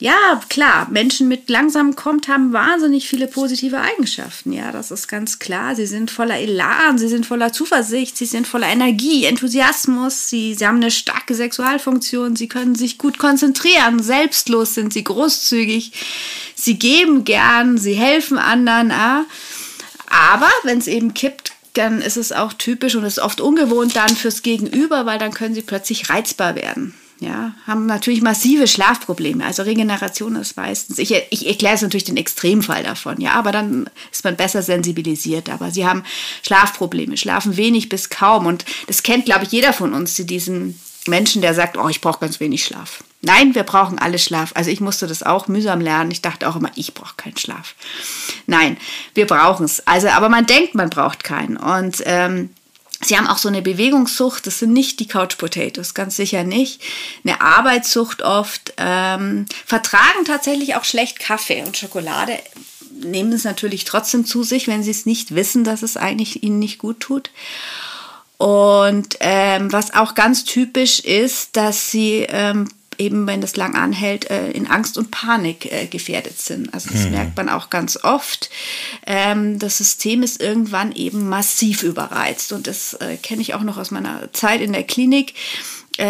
ja, 0.00 0.40
klar, 0.48 0.86
Menschen 0.90 1.26
mit 1.26 1.50
langsamem 1.50 1.96
Kommt 1.96 2.28
haben 2.28 2.52
wahnsinnig 2.52 3.08
viele 3.08 3.26
positive 3.26 3.80
Eigenschaften. 3.80 4.52
Ja, 4.52 4.70
das 4.70 4.92
ist 4.92 5.08
ganz 5.08 5.40
klar. 5.40 5.74
Sie 5.74 5.86
sind 5.86 6.12
voller 6.12 6.38
Elan, 6.38 6.98
sie 6.98 7.08
sind 7.08 7.26
voller 7.26 7.52
Zuversicht, 7.52 8.16
sie 8.16 8.26
sind 8.26 8.46
voller 8.46 8.68
Energie, 8.68 9.24
Enthusiasmus, 9.24 10.28
sie, 10.28 10.54
sie 10.54 10.64
haben 10.68 10.76
eine 10.76 10.92
starke 10.92 11.34
Sexualfunktion, 11.34 12.36
sie 12.36 12.46
können 12.46 12.76
sich 12.76 12.96
gut 12.96 13.18
konzentrieren, 13.18 14.00
selbstlos 14.00 14.74
sind 14.74 14.92
sie, 14.92 15.02
großzügig, 15.02 15.90
sie 16.54 16.78
geben 16.78 17.24
gern, 17.24 17.76
sie 17.76 17.94
helfen 17.94 18.38
anderen. 18.38 18.90
Ja. 18.90 19.24
Aber 20.30 20.50
wenn 20.62 20.78
es 20.78 20.86
eben 20.86 21.12
kippt, 21.12 21.52
dann 21.74 22.00
ist 22.00 22.16
es 22.16 22.30
auch 22.30 22.52
typisch 22.52 22.94
und 22.94 23.02
ist 23.02 23.18
oft 23.18 23.40
ungewohnt 23.40 23.96
dann 23.96 24.14
fürs 24.14 24.42
Gegenüber, 24.42 25.06
weil 25.06 25.18
dann 25.18 25.34
können 25.34 25.56
sie 25.56 25.62
plötzlich 25.62 26.08
reizbar 26.08 26.54
werden 26.54 26.94
ja, 27.20 27.52
haben 27.66 27.86
natürlich 27.86 28.22
massive 28.22 28.68
Schlafprobleme. 28.68 29.44
Also 29.44 29.62
Regeneration 29.62 30.36
ist 30.36 30.56
meistens, 30.56 30.98
ich, 30.98 31.12
ich 31.30 31.46
erkläre 31.46 31.74
es 31.74 31.82
natürlich 31.82 32.04
den 32.04 32.16
Extremfall 32.16 32.84
davon, 32.84 33.20
ja, 33.20 33.32
aber 33.32 33.50
dann 33.50 33.90
ist 34.12 34.24
man 34.24 34.36
besser 34.36 34.62
sensibilisiert. 34.62 35.50
Aber 35.50 35.70
sie 35.70 35.86
haben 35.86 36.04
Schlafprobleme, 36.42 37.16
schlafen 37.16 37.56
wenig 37.56 37.88
bis 37.88 38.08
kaum. 38.08 38.46
Und 38.46 38.64
das 38.86 39.02
kennt, 39.02 39.24
glaube 39.24 39.44
ich, 39.44 39.52
jeder 39.52 39.72
von 39.72 39.94
uns, 39.94 40.14
diesen 40.16 40.78
Menschen, 41.08 41.42
der 41.42 41.54
sagt, 41.54 41.76
oh, 41.76 41.88
ich 41.88 42.00
brauche 42.00 42.20
ganz 42.20 42.38
wenig 42.38 42.64
Schlaf. 42.64 43.02
Nein, 43.20 43.54
wir 43.56 43.64
brauchen 43.64 43.98
alle 43.98 44.18
Schlaf. 44.18 44.52
Also 44.54 44.70
ich 44.70 44.80
musste 44.80 45.08
das 45.08 45.24
auch 45.24 45.48
mühsam 45.48 45.80
lernen. 45.80 46.12
Ich 46.12 46.22
dachte 46.22 46.48
auch 46.48 46.54
immer, 46.54 46.70
ich 46.76 46.94
brauche 46.94 47.16
keinen 47.16 47.36
Schlaf. 47.36 47.74
Nein, 48.46 48.76
wir 49.14 49.26
brauchen 49.26 49.64
es. 49.64 49.84
Also, 49.88 50.08
aber 50.08 50.28
man 50.28 50.46
denkt, 50.46 50.76
man 50.76 50.88
braucht 50.88 51.24
keinen. 51.24 51.56
Und 51.56 52.00
ähm, 52.06 52.50
Sie 53.00 53.16
haben 53.16 53.28
auch 53.28 53.38
so 53.38 53.48
eine 53.48 53.62
Bewegungssucht, 53.62 54.46
das 54.46 54.58
sind 54.58 54.72
nicht 54.72 54.98
die 54.98 55.06
Couch 55.06 55.38
Potatoes, 55.38 55.94
ganz 55.94 56.16
sicher 56.16 56.42
nicht. 56.42 56.82
Eine 57.24 57.40
Arbeitssucht 57.40 58.22
oft, 58.22 58.74
ähm, 58.76 59.46
vertragen 59.64 60.24
tatsächlich 60.26 60.74
auch 60.74 60.84
schlecht 60.84 61.20
Kaffee 61.20 61.62
und 61.62 61.76
Schokolade, 61.76 62.36
nehmen 62.90 63.32
es 63.32 63.44
natürlich 63.44 63.84
trotzdem 63.84 64.24
zu 64.24 64.42
sich, 64.42 64.66
wenn 64.66 64.82
sie 64.82 64.90
es 64.90 65.06
nicht 65.06 65.34
wissen, 65.34 65.62
dass 65.62 65.82
es 65.82 65.96
eigentlich 65.96 66.42
ihnen 66.42 66.58
nicht 66.58 66.78
gut 66.78 66.98
tut. 67.00 67.30
Und 68.36 69.16
ähm, 69.20 69.72
was 69.72 69.94
auch 69.94 70.14
ganz 70.14 70.44
typisch 70.44 71.00
ist, 71.00 71.56
dass 71.56 71.90
sie 71.90 72.26
ähm, 72.28 72.68
eben, 72.98 73.26
wenn 73.26 73.40
das 73.40 73.56
lang 73.56 73.74
anhält, 73.74 74.30
äh, 74.30 74.50
in 74.50 74.66
Angst 74.66 74.98
und 74.98 75.10
Panik 75.10 75.72
äh, 75.72 75.86
gefährdet 75.86 76.38
sind. 76.38 76.72
Also 76.74 76.90
das 76.90 77.04
mhm. 77.04 77.12
merkt 77.12 77.36
man 77.36 77.48
auch 77.48 77.70
ganz 77.70 77.96
oft. 78.02 78.50
Ähm, 79.06 79.58
das 79.58 79.78
System 79.78 80.22
ist 80.22 80.42
irgendwann 80.42 80.92
eben 80.92 81.28
massiv 81.28 81.82
überreizt. 81.82 82.52
Und 82.52 82.66
das 82.66 82.94
äh, 82.94 83.16
kenne 83.16 83.42
ich 83.42 83.54
auch 83.54 83.62
noch 83.62 83.78
aus 83.78 83.90
meiner 83.90 84.32
Zeit 84.32 84.60
in 84.60 84.72
der 84.72 84.84
Klinik, 84.84 85.34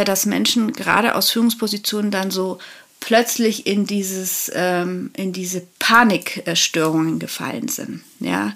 dass 0.04 0.26
Menschen 0.26 0.74
gerade 0.74 1.14
aus 1.14 1.30
Führungspositionen 1.30 2.10
dann 2.10 2.30
so 2.30 2.58
plötzlich 3.00 3.66
in 3.66 3.86
dieses 3.86 4.50
ähm, 4.54 5.10
in 5.16 5.32
diese 5.32 5.62
Panikstörungen 5.78 7.18
gefallen 7.18 7.68
sind 7.68 8.02
ja 8.20 8.52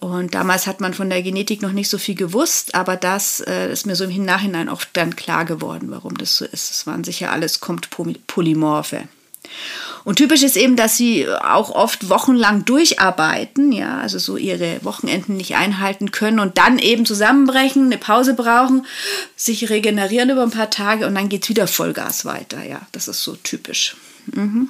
und 0.00 0.34
damals 0.34 0.66
hat 0.66 0.80
man 0.80 0.94
von 0.94 1.08
der 1.08 1.22
Genetik 1.22 1.62
noch 1.62 1.72
nicht 1.72 1.88
so 1.88 1.98
viel 1.98 2.14
gewusst, 2.14 2.74
aber 2.74 2.96
das 2.96 3.40
äh, 3.40 3.72
ist 3.72 3.86
mir 3.86 3.96
so 3.96 4.04
im 4.04 4.24
Nachhinein 4.24 4.68
auch 4.68 4.82
dann 4.92 5.16
klar 5.16 5.44
geworden, 5.44 5.90
warum 5.90 6.16
das 6.18 6.36
so 6.36 6.44
ist. 6.44 6.70
Es 6.70 6.86
waren 6.86 7.04
sicher 7.04 7.32
alles 7.32 7.60
kommt 7.60 7.88
Polymorphe. 8.26 9.08
Und 10.04 10.16
typisch 10.16 10.42
ist 10.42 10.56
eben, 10.56 10.76
dass 10.76 10.96
sie 10.96 11.28
auch 11.28 11.70
oft 11.70 12.08
wochenlang 12.08 12.64
durcharbeiten, 12.64 13.72
ja, 13.72 13.98
also 13.98 14.18
so 14.18 14.36
ihre 14.36 14.84
Wochenenden 14.84 15.36
nicht 15.36 15.56
einhalten 15.56 16.12
können 16.12 16.40
und 16.40 16.58
dann 16.58 16.78
eben 16.78 17.06
zusammenbrechen, 17.06 17.86
eine 17.86 17.98
Pause 17.98 18.34
brauchen, 18.34 18.86
sich 19.34 19.68
regenerieren 19.70 20.30
über 20.30 20.42
ein 20.42 20.50
paar 20.50 20.70
Tage 20.70 21.06
und 21.06 21.14
dann 21.14 21.28
geht 21.28 21.44
es 21.44 21.48
wieder 21.48 21.66
Vollgas 21.66 22.24
weiter, 22.24 22.64
ja. 22.64 22.82
Das 22.92 23.08
ist 23.08 23.22
so 23.22 23.34
typisch. 23.36 23.96
Mhm. 24.26 24.68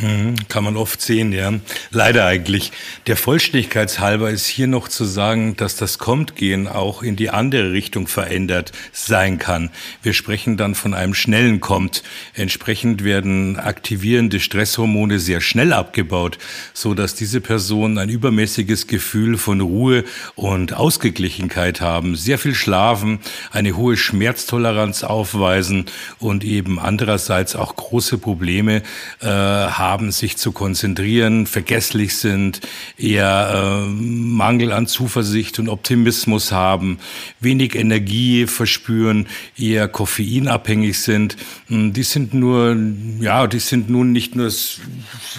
Mhm, 0.00 0.36
kann 0.48 0.62
man 0.62 0.76
oft 0.76 1.00
sehen, 1.00 1.32
ja. 1.32 1.52
Leider 1.90 2.24
eigentlich. 2.26 2.70
Der 3.08 3.16
Vollständigkeit 3.16 3.98
ist 4.32 4.46
hier 4.46 4.68
noch 4.68 4.86
zu 4.86 5.04
sagen, 5.04 5.56
dass 5.56 5.74
das 5.74 5.98
Kommt-Gehen 5.98 6.68
auch 6.68 7.02
in 7.02 7.16
die 7.16 7.30
andere 7.30 7.72
Richtung 7.72 8.06
verändert 8.06 8.70
sein 8.92 9.38
kann. 9.38 9.70
Wir 10.02 10.12
sprechen 10.12 10.56
dann 10.56 10.76
von 10.76 10.94
einem 10.94 11.14
schnellen 11.14 11.58
Kommt. 11.60 12.04
Entsprechend 12.34 13.02
werden 13.02 13.58
aktivierende 13.58 14.38
Stresshormone 14.38 15.18
sehr 15.18 15.40
schnell 15.40 15.72
abgebaut, 15.72 16.38
so 16.74 16.94
dass 16.94 17.16
diese 17.16 17.40
Personen 17.40 17.98
ein 17.98 18.08
übermäßiges 18.08 18.86
Gefühl 18.86 19.36
von 19.36 19.60
Ruhe 19.60 20.04
und 20.36 20.74
Ausgeglichenheit 20.74 21.80
haben, 21.80 22.14
sehr 22.14 22.38
viel 22.38 22.54
schlafen, 22.54 23.18
eine 23.50 23.76
hohe 23.76 23.96
Schmerztoleranz 23.96 25.02
aufweisen 25.02 25.86
und 26.20 26.44
eben 26.44 26.78
andererseits 26.78 27.56
auch 27.56 27.74
große 27.74 28.18
Probleme 28.18 28.82
äh, 29.20 29.26
haben 29.26 29.87
abends 29.88 30.18
sich 30.18 30.36
zu 30.36 30.52
konzentrieren, 30.52 31.46
vergesslich 31.46 32.16
sind, 32.16 32.60
eher 32.98 33.86
äh, 33.86 33.88
Mangel 33.88 34.72
an 34.72 34.86
Zuversicht 34.86 35.58
und 35.58 35.68
Optimismus 35.68 36.52
haben, 36.52 36.98
wenig 37.40 37.74
Energie 37.74 38.46
verspüren, 38.46 39.26
eher 39.56 39.88
koffeinabhängig 39.88 40.98
sind. 40.98 41.36
Hm, 41.68 41.92
die 41.94 42.02
sind 42.02 42.34
nur, 42.34 42.76
ja, 43.20 43.46
die 43.46 43.60
sind 43.60 43.88
nun 43.88 44.12
nicht 44.12 44.36
nur 44.36 44.52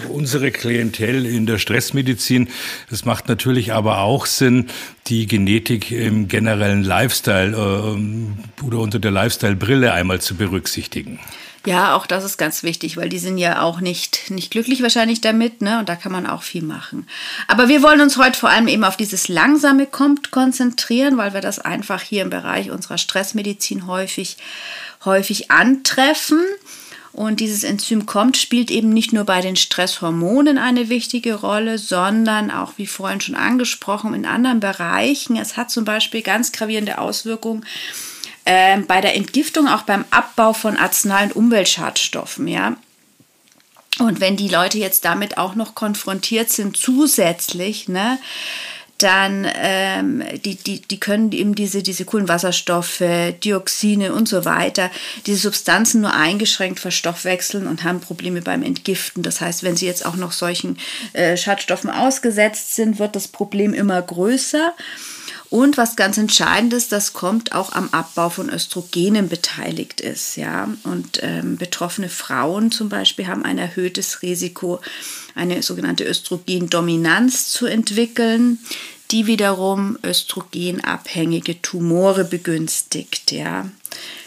unsere 0.08 0.50
Klientel 0.50 1.26
in 1.26 1.46
der 1.46 1.58
Stressmedizin. 1.58 2.48
Es 2.90 3.04
macht 3.04 3.28
natürlich 3.28 3.72
aber 3.72 3.98
auch 4.00 4.26
Sinn, 4.26 4.66
die 5.06 5.26
Genetik 5.26 5.92
im 5.92 6.28
generellen 6.28 6.82
Lifestyle 6.82 7.52
äh, 7.52 8.64
oder 8.64 8.78
unter 8.78 8.98
der 8.98 9.10
Lifestyle-Brille 9.12 9.92
einmal 9.92 10.20
zu 10.20 10.34
berücksichtigen. 10.34 11.20
Ja, 11.66 11.94
auch 11.94 12.06
das 12.06 12.24
ist 12.24 12.38
ganz 12.38 12.62
wichtig, 12.62 12.96
weil 12.96 13.10
die 13.10 13.18
sind 13.18 13.36
ja 13.36 13.60
auch 13.60 13.80
nicht, 13.80 14.30
nicht 14.30 14.50
glücklich 14.50 14.82
wahrscheinlich 14.82 15.20
damit, 15.20 15.60
ne? 15.60 15.78
Und 15.78 15.90
da 15.90 15.96
kann 15.96 16.10
man 16.10 16.26
auch 16.26 16.42
viel 16.42 16.62
machen. 16.62 17.06
Aber 17.48 17.68
wir 17.68 17.82
wollen 17.82 18.00
uns 18.00 18.16
heute 18.16 18.38
vor 18.38 18.48
allem 18.48 18.66
eben 18.66 18.82
auf 18.82 18.96
dieses 18.96 19.28
langsame 19.28 19.84
Kommt 19.84 20.30
konzentrieren, 20.30 21.18
weil 21.18 21.34
wir 21.34 21.42
das 21.42 21.58
einfach 21.58 22.00
hier 22.00 22.22
im 22.22 22.30
Bereich 22.30 22.70
unserer 22.70 22.96
Stressmedizin 22.96 23.86
häufig, 23.86 24.38
häufig 25.04 25.50
antreffen. 25.50 26.40
Und 27.12 27.40
dieses 27.40 27.64
Enzym 27.64 28.06
kommt, 28.06 28.38
spielt 28.38 28.70
eben 28.70 28.88
nicht 28.88 29.12
nur 29.12 29.24
bei 29.24 29.42
den 29.42 29.56
Stresshormonen 29.56 30.56
eine 30.56 30.88
wichtige 30.88 31.34
Rolle, 31.34 31.76
sondern 31.76 32.50
auch, 32.50 32.74
wie 32.76 32.86
vorhin 32.86 33.20
schon 33.20 33.34
angesprochen, 33.34 34.14
in 34.14 34.24
anderen 34.24 34.60
Bereichen. 34.60 35.36
Es 35.36 35.58
hat 35.58 35.70
zum 35.70 35.84
Beispiel 35.84 36.22
ganz 36.22 36.52
gravierende 36.52 36.98
Auswirkungen 36.98 37.66
äh, 38.44 38.78
bei 38.78 39.00
der 39.00 39.16
Entgiftung, 39.16 39.68
auch 39.68 39.82
beim 39.82 40.04
Abbau 40.10 40.52
von 40.52 40.76
Arznei- 40.76 41.24
und 41.24 41.36
Umweltschadstoffen. 41.36 42.48
Ja? 42.48 42.76
Und 43.98 44.20
wenn 44.20 44.36
die 44.36 44.48
Leute 44.48 44.78
jetzt 44.78 45.04
damit 45.04 45.38
auch 45.38 45.54
noch 45.54 45.74
konfrontiert 45.74 46.50
sind, 46.50 46.76
zusätzlich, 46.76 47.88
ne, 47.88 48.18
dann 49.02 49.46
ähm, 49.54 50.22
die, 50.44 50.56
die, 50.56 50.82
die 50.82 51.00
können 51.00 51.32
eben 51.32 51.54
diese, 51.54 51.82
diese 51.82 52.04
Kohlenwasserstoffe, 52.04 53.02
Dioxine 53.42 54.12
und 54.12 54.28
so 54.28 54.44
weiter, 54.44 54.90
diese 55.26 55.38
Substanzen 55.38 56.02
nur 56.02 56.12
eingeschränkt 56.12 56.80
verstoffwechseln 56.80 57.66
und 57.66 57.82
haben 57.82 58.00
Probleme 58.00 58.42
beim 58.42 58.62
Entgiften. 58.62 59.22
Das 59.22 59.40
heißt, 59.40 59.62
wenn 59.62 59.76
sie 59.76 59.86
jetzt 59.86 60.04
auch 60.04 60.16
noch 60.16 60.32
solchen 60.32 60.78
äh, 61.12 61.36
Schadstoffen 61.36 61.90
ausgesetzt 61.90 62.74
sind, 62.74 62.98
wird 62.98 63.16
das 63.16 63.28
Problem 63.28 63.74
immer 63.74 64.00
größer. 64.00 64.74
Und 65.50 65.76
was 65.76 65.96
ganz 65.96 66.16
entscheidend 66.16 66.72
ist, 66.72 66.92
das 66.92 67.12
kommt 67.12 67.52
auch 67.52 67.72
am 67.72 67.88
Abbau 67.90 68.30
von 68.30 68.48
Östrogenen 68.48 69.28
beteiligt 69.28 70.00
ist. 70.00 70.36
Ja? 70.36 70.68
Und 70.84 71.18
ähm, 71.22 71.56
betroffene 71.56 72.08
Frauen 72.08 72.70
zum 72.70 72.88
Beispiel 72.88 73.26
haben 73.26 73.44
ein 73.44 73.58
erhöhtes 73.58 74.22
Risiko, 74.22 74.80
eine 75.34 75.64
sogenannte 75.64 76.04
Östrogendominanz 76.04 77.48
zu 77.48 77.66
entwickeln, 77.66 78.60
die 79.10 79.26
wiederum 79.26 79.98
östrogenabhängige 80.04 81.60
Tumore 81.60 82.22
begünstigt. 82.22 83.32
Ja? 83.32 83.68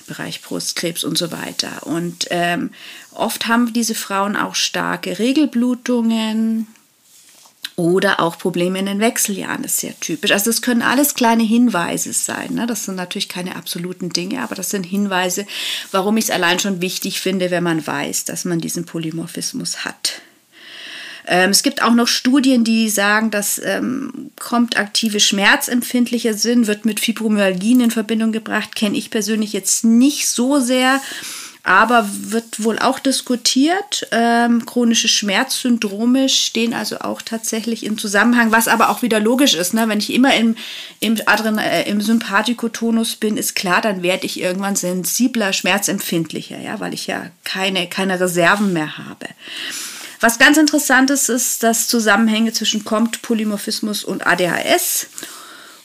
Bereich 0.08 0.42
Brustkrebs 0.42 1.06
und 1.06 1.18
so 1.18 1.32
weiter. 1.32 1.88
Und 1.88 2.28
ähm, 2.32 2.72
oft 3.12 3.48
haben 3.48 3.72
diese 3.72 3.96
Frauen 3.96 4.36
auch 4.36 4.56
starke 4.56 5.20
Regelblutungen, 5.20 6.68
oder 7.76 8.20
auch 8.20 8.38
Probleme 8.38 8.80
in 8.80 8.86
den 8.86 9.00
Wechseljahren 9.00 9.64
ist 9.64 9.78
sehr 9.78 10.00
typisch. 10.00 10.32
Also 10.32 10.52
das 10.52 10.62
können 10.62 10.82
alles 10.82 11.16
kleine 11.16 11.44
Hinweise 11.44 12.14
sein. 12.14 12.54
Ne? 12.54 12.68
Das 12.68 12.86
sind 12.86 12.96
natürlich 12.96 13.30
keine 13.30 13.56
absoluten 13.56 14.10
Dinge, 14.10 14.42
aber 14.44 14.56
das 14.56 14.70
sind 14.70 14.84
Hinweise, 14.84 15.48
warum 15.92 16.18
ich 16.18 16.26
es 16.26 16.32
allein 16.32 16.60
schon 16.60 16.82
wichtig 16.82 17.20
finde, 17.20 17.52
wenn 17.52 17.64
man 17.64 17.86
weiß, 17.86 18.26
dass 18.26 18.46
man 18.46 18.60
diesen 18.60 18.86
Polymorphismus 18.86 19.86
hat. 19.86 20.22
Ähm, 21.26 21.52
es 21.52 21.64
gibt 21.64 21.82
auch 21.82 21.94
noch 21.94 22.08
Studien, 22.08 22.64
die 22.64 22.90
sagen, 22.90 23.32
dass 23.32 23.60
ähm, 23.64 24.32
kommt 24.40 24.78
aktive 24.78 25.20
schmerzempfindlicher 25.20 26.34
sind, 26.34 26.68
wird 26.68 26.86
mit 26.86 27.00
Fibromyalgien 27.00 27.80
in 27.82 27.92
Verbindung 27.92 28.32
gebracht. 28.32 28.76
Kenne 28.76 28.98
ich 28.98 29.10
persönlich 29.10 29.54
jetzt 29.54 29.86
nicht 29.86 30.28
so 30.28 30.60
sehr 30.60 31.02
aber 31.64 32.10
wird 32.12 32.62
wohl 32.62 32.78
auch 32.78 33.00
diskutiert. 33.00 34.06
Ähm, 34.12 34.66
chronische 34.66 35.08
Schmerzsyndrome 35.08 36.28
stehen 36.28 36.74
also 36.74 37.00
auch 37.00 37.22
tatsächlich 37.22 37.86
im 37.86 37.98
Zusammenhang, 37.98 38.52
was 38.52 38.68
aber 38.68 38.90
auch 38.90 39.02
wieder 39.02 39.22
logisch 39.22 39.54
ist. 39.54 39.74
Ne? 39.74 39.88
Wenn 39.88 40.00
ich 40.00 40.14
immer 40.14 40.36
im, 40.36 40.58
im, 41.00 41.18
Adren 41.26 41.58
äh, 41.58 41.90
im 41.90 42.02
Sympathikotonus 42.02 43.16
bin, 43.16 43.38
ist 43.38 43.56
klar, 43.56 43.82
dann 43.82 44.04
werde 44.04 44.26
ich 44.26 44.42
irgendwann 44.42 44.76
sensibler, 44.76 45.54
schmerzempfindlicher, 45.54 46.60
ja, 46.60 46.82
weil 46.82 46.94
ich 46.94 47.08
ja 47.08 47.28
keine, 47.46 47.88
keine 47.88 48.20
Reserven 48.20 48.74
mehr 48.74 48.98
habe. 48.98 49.28
Was 50.20 50.40
ganz 50.40 50.58
interessant 50.58 51.12
ist, 51.12 51.30
ist, 51.30 51.64
dass 51.64 51.88
Zusammenhänge 51.88 52.52
zwischen 52.52 52.84
COMT, 52.84 53.22
Polymorphismus 53.22 54.04
und 54.04 54.28
ADHS 54.28 55.08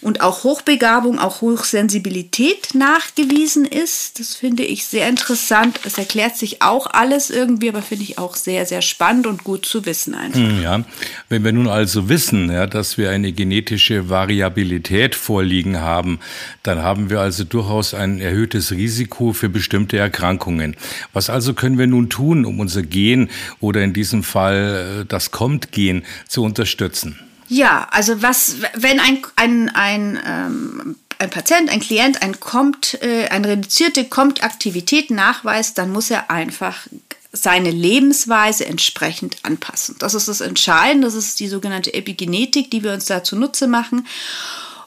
und 0.00 0.20
auch 0.20 0.44
Hochbegabung, 0.44 1.18
auch 1.18 1.40
Hochsensibilität 1.40 2.74
nachgewiesen 2.74 3.64
ist. 3.64 4.20
Das 4.20 4.36
finde 4.36 4.62
ich 4.62 4.84
sehr 4.84 5.08
interessant. 5.08 5.80
Es 5.84 5.98
erklärt 5.98 6.36
sich 6.36 6.62
auch 6.62 6.86
alles 6.86 7.30
irgendwie, 7.30 7.68
aber 7.68 7.82
finde 7.82 8.04
ich 8.04 8.18
auch 8.18 8.36
sehr, 8.36 8.64
sehr 8.64 8.82
spannend 8.82 9.26
und 9.26 9.42
gut 9.42 9.66
zu 9.66 9.86
wissen 9.86 10.14
einfach. 10.14 10.38
Hm, 10.38 10.62
ja, 10.62 10.84
wenn 11.28 11.44
wir 11.44 11.52
nun 11.52 11.66
also 11.66 12.08
wissen, 12.08 12.50
ja, 12.50 12.66
dass 12.66 12.96
wir 12.96 13.10
eine 13.10 13.32
genetische 13.32 14.08
Variabilität 14.08 15.14
vorliegen 15.14 15.80
haben, 15.80 16.20
dann 16.62 16.82
haben 16.82 17.10
wir 17.10 17.20
also 17.20 17.44
durchaus 17.44 17.92
ein 17.92 18.20
erhöhtes 18.20 18.70
Risiko 18.70 19.32
für 19.32 19.48
bestimmte 19.48 19.98
Erkrankungen. 19.98 20.76
Was 21.12 21.28
also 21.28 21.54
können 21.54 21.78
wir 21.78 21.88
nun 21.88 22.08
tun, 22.08 22.44
um 22.44 22.60
unser 22.60 22.82
Gen 22.82 23.30
oder 23.60 23.82
in 23.82 23.92
diesem 23.92 24.22
Fall 24.22 25.00
äh, 25.02 25.04
das 25.06 25.32
Kommt-Gen 25.32 26.04
zu 26.28 26.44
unterstützen? 26.44 27.18
Ja, 27.48 27.88
also 27.90 28.22
was, 28.22 28.56
wenn 28.74 29.00
ein, 29.00 29.22
ein, 29.36 29.68
ein, 29.70 30.20
ähm, 30.26 30.96
ein 31.18 31.30
Patient, 31.30 31.70
ein 31.70 31.80
Klient 31.80 32.22
ein 32.22 32.38
kommt, 32.40 33.02
äh, 33.02 33.28
eine 33.28 33.48
reduzierte 33.48 34.04
Kommt-Aktivität 34.04 35.10
nachweist, 35.10 35.78
dann 35.78 35.90
muss 35.90 36.10
er 36.10 36.30
einfach 36.30 36.86
seine 37.32 37.70
Lebensweise 37.70 38.66
entsprechend 38.66 39.36
anpassen. 39.44 39.96
Das 39.98 40.14
ist 40.14 40.28
das 40.28 40.40
Entscheidende, 40.40 41.06
das 41.06 41.14
ist 41.14 41.40
die 41.40 41.48
sogenannte 41.48 41.92
Epigenetik, 41.94 42.70
die 42.70 42.82
wir 42.82 42.92
uns 42.92 43.06
da 43.06 43.22
zunutze 43.22 43.66
machen. 43.66 44.06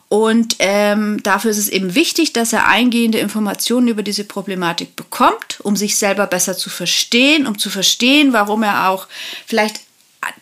Und 0.10 0.58
ähm, 0.60 1.24
dafür 1.24 1.52
ist 1.52 1.58
es 1.58 1.70
eben 1.70 1.96
wichtig, 1.96 2.34
dass 2.34 2.52
er 2.52 2.68
eingehende 2.68 3.20
Informationen 3.20 3.88
über 3.88 4.04
diese 4.04 4.26
Problematik 4.26 4.96
bekommt, 4.98 5.62
um 5.62 5.78
sich 5.78 5.98
selber 5.98 6.28
besser 6.28 6.58
zu 6.58 6.70
verstehen, 6.70 7.48
um 7.48 7.58
zu 7.58 7.70
verstehen, 7.70 8.34
warum 8.34 8.64
er 8.64 8.90
auch 8.90 9.08
vielleicht 9.46 9.80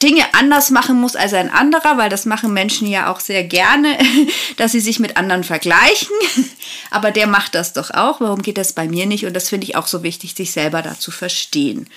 Dinge 0.02 0.24
anders 0.34 0.70
machen 0.72 1.00
muss 1.00 1.16
als 1.16 1.34
ein 1.34 1.52
anderer, 1.52 1.98
weil 1.98 2.10
das 2.10 2.26
machen 2.26 2.54
Menschen 2.54 2.88
ja 2.88 3.12
auch 3.12 3.20
sehr 3.20 3.44
gerne, 3.44 3.98
dass 4.58 4.74
sie 4.74 4.80
sich 4.80 5.00
mit 5.00 5.18
anderen 5.18 5.44
vergleichen. 5.44 6.16
Aber 6.92 7.12
der 7.12 7.28
macht 7.28 7.56
das 7.56 7.74
doch 7.74 7.92
auch. 7.92 8.20
Warum 8.22 8.42
geht 8.42 8.58
das 8.58 8.74
bei 8.74 8.88
mir 8.88 9.06
nicht? 9.06 9.26
Und 9.26 9.34
das 9.34 9.50
finde 9.50 9.66
ich 9.66 9.76
auch 9.76 9.88
so 9.88 10.04
wichtig, 10.04 10.36
sich 10.36 10.52
selber 10.52 10.82
da 10.82 11.00
zu 11.00 11.12
verstehen. 11.12 11.88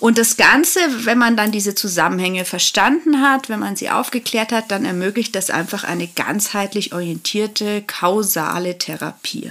Und 0.00 0.18
das 0.18 0.36
Ganze, 0.36 0.80
wenn 1.04 1.18
man 1.18 1.36
dann 1.36 1.52
diese 1.52 1.74
Zusammenhänge 1.74 2.44
verstanden 2.44 3.20
hat, 3.20 3.48
wenn 3.48 3.60
man 3.60 3.76
sie 3.76 3.90
aufgeklärt 3.90 4.52
hat, 4.52 4.70
dann 4.70 4.84
ermöglicht 4.84 5.34
das 5.34 5.50
einfach 5.50 5.84
eine 5.84 6.08
ganzheitlich 6.08 6.92
orientierte, 6.92 7.82
kausale 7.86 8.78
Therapie. 8.78 9.50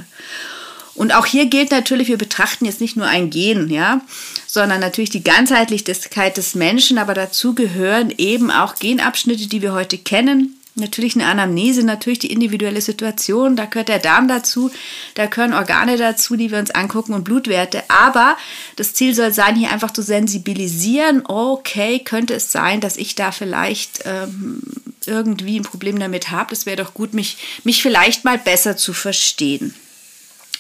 Und 0.96 1.14
auch 1.16 1.26
hier 1.26 1.48
gilt 1.48 1.72
natürlich, 1.72 2.08
wir 2.08 2.18
betrachten 2.18 2.66
jetzt 2.66 2.82
nicht 2.82 2.96
nur 2.96 3.08
ein 3.08 3.30
Gen, 3.30 3.70
ja, 3.70 4.02
sondern 4.46 4.80
natürlich 4.80 5.10
die 5.10 5.24
Ganzheitlichkeit 5.24 6.38
des 6.38 6.54
Menschen, 6.56 6.98
aber 6.98 7.14
dazu 7.14 7.56
gehören 7.56 8.14
eben 8.18 8.52
auch 8.52 8.76
Genabschnitte, 8.76 9.48
die 9.48 9.62
wir 9.62 9.74
heute 9.74 9.98
kennen. 9.98 10.60
Natürlich 10.76 11.16
eine 11.16 11.28
Anamnese, 11.28 11.84
natürlich 11.84 12.18
die 12.18 12.32
individuelle 12.32 12.82
Situation, 12.82 13.56
da 13.56 13.66
gehört 13.66 13.90
der 13.90 14.00
Darm 14.00 14.28
dazu, 14.28 14.72
da 15.14 15.28
gehören 15.28 15.54
Organe 15.54 15.98
dazu, 15.98 16.36
die 16.36 16.50
wir 16.50 16.58
uns 16.58 16.72
angucken 16.72 17.14
und 17.14 17.24
Blutwerte. 17.24 17.84
Aber 17.90 18.36
das 18.76 18.96
Ziel 18.96 19.14
soll 19.14 19.32
sein, 19.34 19.56
hier 19.56 19.72
einfach 19.72 19.92
zu 19.92 20.02
sensibilisieren, 20.02 21.24
okay, 21.28 22.00
könnte 22.00 22.34
es 22.34 22.52
sein, 22.52 22.82
dass 22.82 22.98
ich 22.98 23.14
da 23.14 23.32
vielleicht 23.32 24.00
ähm, 24.06 24.62
irgendwie 25.06 25.60
ein 25.60 25.64
Problem 25.64 26.00
damit 26.00 26.32
habe. 26.32 26.50
Das 26.50 26.66
wäre 26.66 26.78
doch 26.78 26.96
gut, 26.96 27.14
mich, 27.14 27.38
mich 27.64 27.84
vielleicht 27.84 28.24
mal 28.26 28.40
besser 28.40 28.76
zu 28.76 28.94
verstehen. 28.94 29.76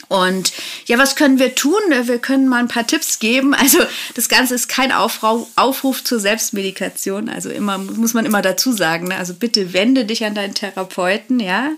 Und 0.07 0.53
ja, 0.85 0.97
was 0.97 1.15
können 1.15 1.39
wir 1.39 1.55
tun? 1.55 1.79
Wir 1.89 2.19
können 2.19 2.47
mal 2.47 2.59
ein 2.59 2.67
paar 2.67 2.87
Tipps 2.87 3.19
geben. 3.19 3.55
Also 3.63 3.79
das 4.15 4.27
Ganze 4.27 4.55
ist 4.55 4.67
kein 4.67 4.91
Aufruf, 4.91 5.47
Aufruf 5.55 6.03
zur 6.03 6.19
Selbstmedikation. 6.19 7.29
Also 7.29 7.49
immer 7.49 7.77
muss 7.77 8.13
man 8.13 8.25
immer 8.25 8.41
dazu 8.41 8.73
sagen. 8.73 9.07
Ne? 9.07 9.15
Also 9.15 9.33
bitte 9.33 9.71
wende 9.71 10.03
dich 10.03 10.25
an 10.25 10.35
deinen 10.35 10.53
Therapeuten, 10.53 11.39
ja. 11.39 11.69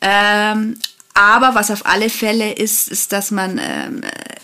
Ähm, 0.00 0.76
aber 1.16 1.54
was 1.54 1.70
auf 1.70 1.86
alle 1.86 2.10
Fälle 2.10 2.52
ist, 2.52 2.88
ist, 2.88 3.10
dass 3.10 3.30
man, 3.30 3.58
ähm, 3.58 4.02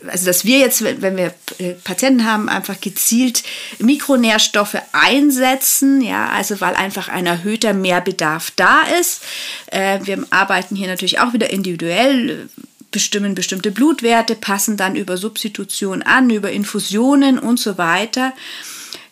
also 0.09 0.25
dass 0.25 0.47
wir 0.47 0.59
jetzt, 0.59 0.83
wenn 0.83 1.19
wir 1.19 1.35
äh, 1.59 1.75
Patienten 1.85 2.25
haben, 2.25 2.49
einfach 2.49 2.81
gezielt 2.81 3.43
Mikronährstoffe 3.79 4.79
einsetzen, 4.93 6.01
ja, 6.01 6.31
also 6.31 6.63
weil 6.63 6.75
einfach 6.75 7.09
ein 7.09 7.27
erhöhter 7.27 7.75
Mehrbedarf 7.75 8.53
da 8.57 8.85
ist. 8.99 9.23
Äh, 9.67 10.01
wir 10.05 10.25
arbeiten 10.31 10.75
hier 10.75 10.89
natürlich 10.89 11.21
auch 11.21 11.35
wieder 11.35 11.51
individuell 11.51 12.49
bestimmen 12.93 13.35
bestimmte 13.35 13.71
Blutwerte, 13.71 14.35
passen 14.35 14.77
dann 14.77 14.95
über 14.95 15.17
Substitution 15.17 16.03
an, 16.03 16.31
über 16.31 16.53
Infusionen 16.53 17.39
und 17.39 17.59
so 17.59 17.79
weiter. 17.79 18.33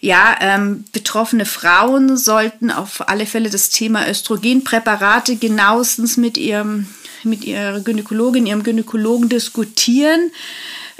Ja, 0.01 0.37
ähm, 0.41 0.85
betroffene 0.93 1.45
Frauen 1.45 2.17
sollten 2.17 2.71
auf 2.71 3.09
alle 3.09 3.27
Fälle 3.27 3.51
das 3.51 3.71
Thema 3.71 4.09
Östrogenpräparate 4.09 5.37
genauestens 5.37 6.17
mit 6.17 6.39
ihrem 6.39 6.87
mit 7.23 7.45
ihrer 7.45 7.81
Gynäkologin, 7.81 8.47
ihrem 8.47 8.63
Gynäkologen 8.63 9.29
diskutieren. 9.29 10.31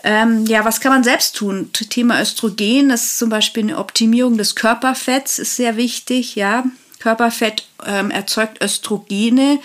Ähm, 0.03 0.47
ja, 0.47 0.65
was 0.65 0.81
kann 0.81 0.93
man 0.93 1.05
selbst 1.05 1.37
tun? 1.37 1.71
Thema 1.73 2.21
Östrogen, 2.21 2.89
das 2.89 3.05
ist 3.05 3.19
zum 3.19 3.31
Beispiel 3.31 3.63
eine 3.63 3.79
Optimierung 3.79 4.39
des 4.39 4.55
Körperfetts, 4.55 5.39
ist 5.39 5.57
sehr 5.57 5.77
wichtig. 5.77 6.37
Ja, 6.37 6.65
Körperfett 6.99 7.65
ähm, 7.87 8.11
erzeugt 8.11 8.63
Östrogene 8.63 9.61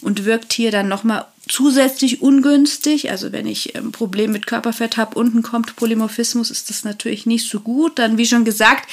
und 0.00 0.24
wirkt 0.24 0.52
hier 0.52 0.70
dann 0.70 0.88
nochmal 0.88 1.26
zusätzlich 1.48 2.22
ungünstig. 2.22 3.10
Also 3.10 3.32
wenn 3.32 3.46
ich 3.46 3.76
ein 3.76 3.84
ähm, 3.84 3.92
Problem 3.92 4.32
mit 4.32 4.46
Körperfett 4.46 4.96
habe, 4.96 5.18
unten 5.18 5.42
kommt 5.42 5.76
Polymorphismus, 5.76 6.50
ist 6.50 6.70
das 6.70 6.84
natürlich 6.84 7.26
nicht 7.26 7.48
so 7.48 7.60
gut. 7.60 7.98
Dann, 7.98 8.18
wie 8.18 8.26
schon 8.26 8.44
gesagt, 8.44 8.90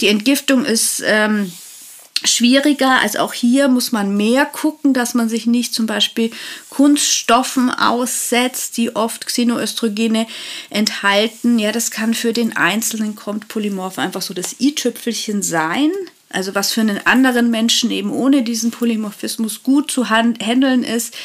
die 0.00 0.08
Entgiftung 0.08 0.64
ist 0.64 1.02
ähm, 1.06 1.52
schwieriger. 2.24 3.00
Also 3.00 3.20
auch 3.20 3.32
hier 3.32 3.68
muss 3.68 3.92
man 3.92 4.16
mehr 4.16 4.44
gucken, 4.46 4.94
dass 4.94 5.14
man 5.14 5.28
sich 5.28 5.46
nicht 5.46 5.74
zum 5.74 5.86
Beispiel 5.86 6.30
Kunststoffen 6.68 7.70
aussetzt, 7.70 8.76
die 8.76 8.94
oft 8.94 9.26
Xenoöstrogene 9.26 10.26
enthalten. 10.70 11.58
Ja, 11.58 11.72
das 11.72 11.90
kann 11.90 12.14
für 12.14 12.32
den 12.32 12.56
Einzelnen 12.56 13.14
kommt 13.14 13.48
Polymorph 13.48 13.98
einfach 13.98 14.22
so 14.22 14.34
das 14.34 14.56
i-Tüpfelchen 14.60 15.42
sein. 15.42 15.90
Also 16.32 16.54
was 16.54 16.72
für 16.72 16.80
einen 16.80 17.04
anderen 17.06 17.50
Menschen 17.50 17.90
eben 17.90 18.12
ohne 18.12 18.42
diesen 18.42 18.70
Polymorphismus 18.70 19.62
gut 19.64 19.90
zu 19.90 20.10
handeln 20.10 20.84
ist, 20.84 21.16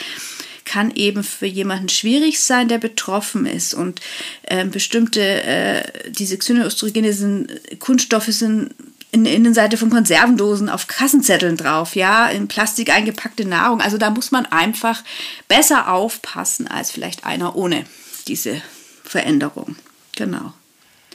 kann 0.65 0.91
eben 0.91 1.23
für 1.23 1.45
jemanden 1.45 1.89
schwierig 1.89 2.39
sein, 2.39 2.67
der 2.67 2.79
betroffen 2.79 3.45
ist. 3.45 3.73
Und 3.73 4.01
äh, 4.43 4.65
bestimmte, 4.65 5.21
äh, 5.21 5.83
diese 6.09 6.37
Xenoöstrogene 6.37 7.13
sind, 7.13 7.79
Kunststoffe 7.79 8.27
sind 8.27 8.71
in 9.11 9.23
der 9.23 9.33
Innenseite 9.33 9.77
von 9.77 9.89
Konservendosen 9.89 10.67
auf 10.67 10.87
Kassenzetteln 10.87 11.55
drauf, 11.55 11.95
ja, 11.95 12.27
in 12.27 12.49
Plastik 12.49 12.89
eingepackte 12.89 13.45
Nahrung. 13.45 13.79
Also 13.79 13.97
da 13.97 14.09
muss 14.09 14.31
man 14.31 14.45
einfach 14.45 15.03
besser 15.47 15.89
aufpassen 15.89 16.67
als 16.67 16.91
vielleicht 16.91 17.25
einer 17.25 17.55
ohne 17.55 17.85
diese 18.27 18.61
Veränderung. 19.05 19.77
Genau. 20.17 20.53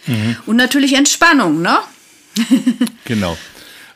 Mhm. 0.07 0.37
Und 0.47 0.57
natürlich 0.57 0.95
Entspannung, 0.95 1.61
ne? 1.61 1.79
genau. 3.05 3.37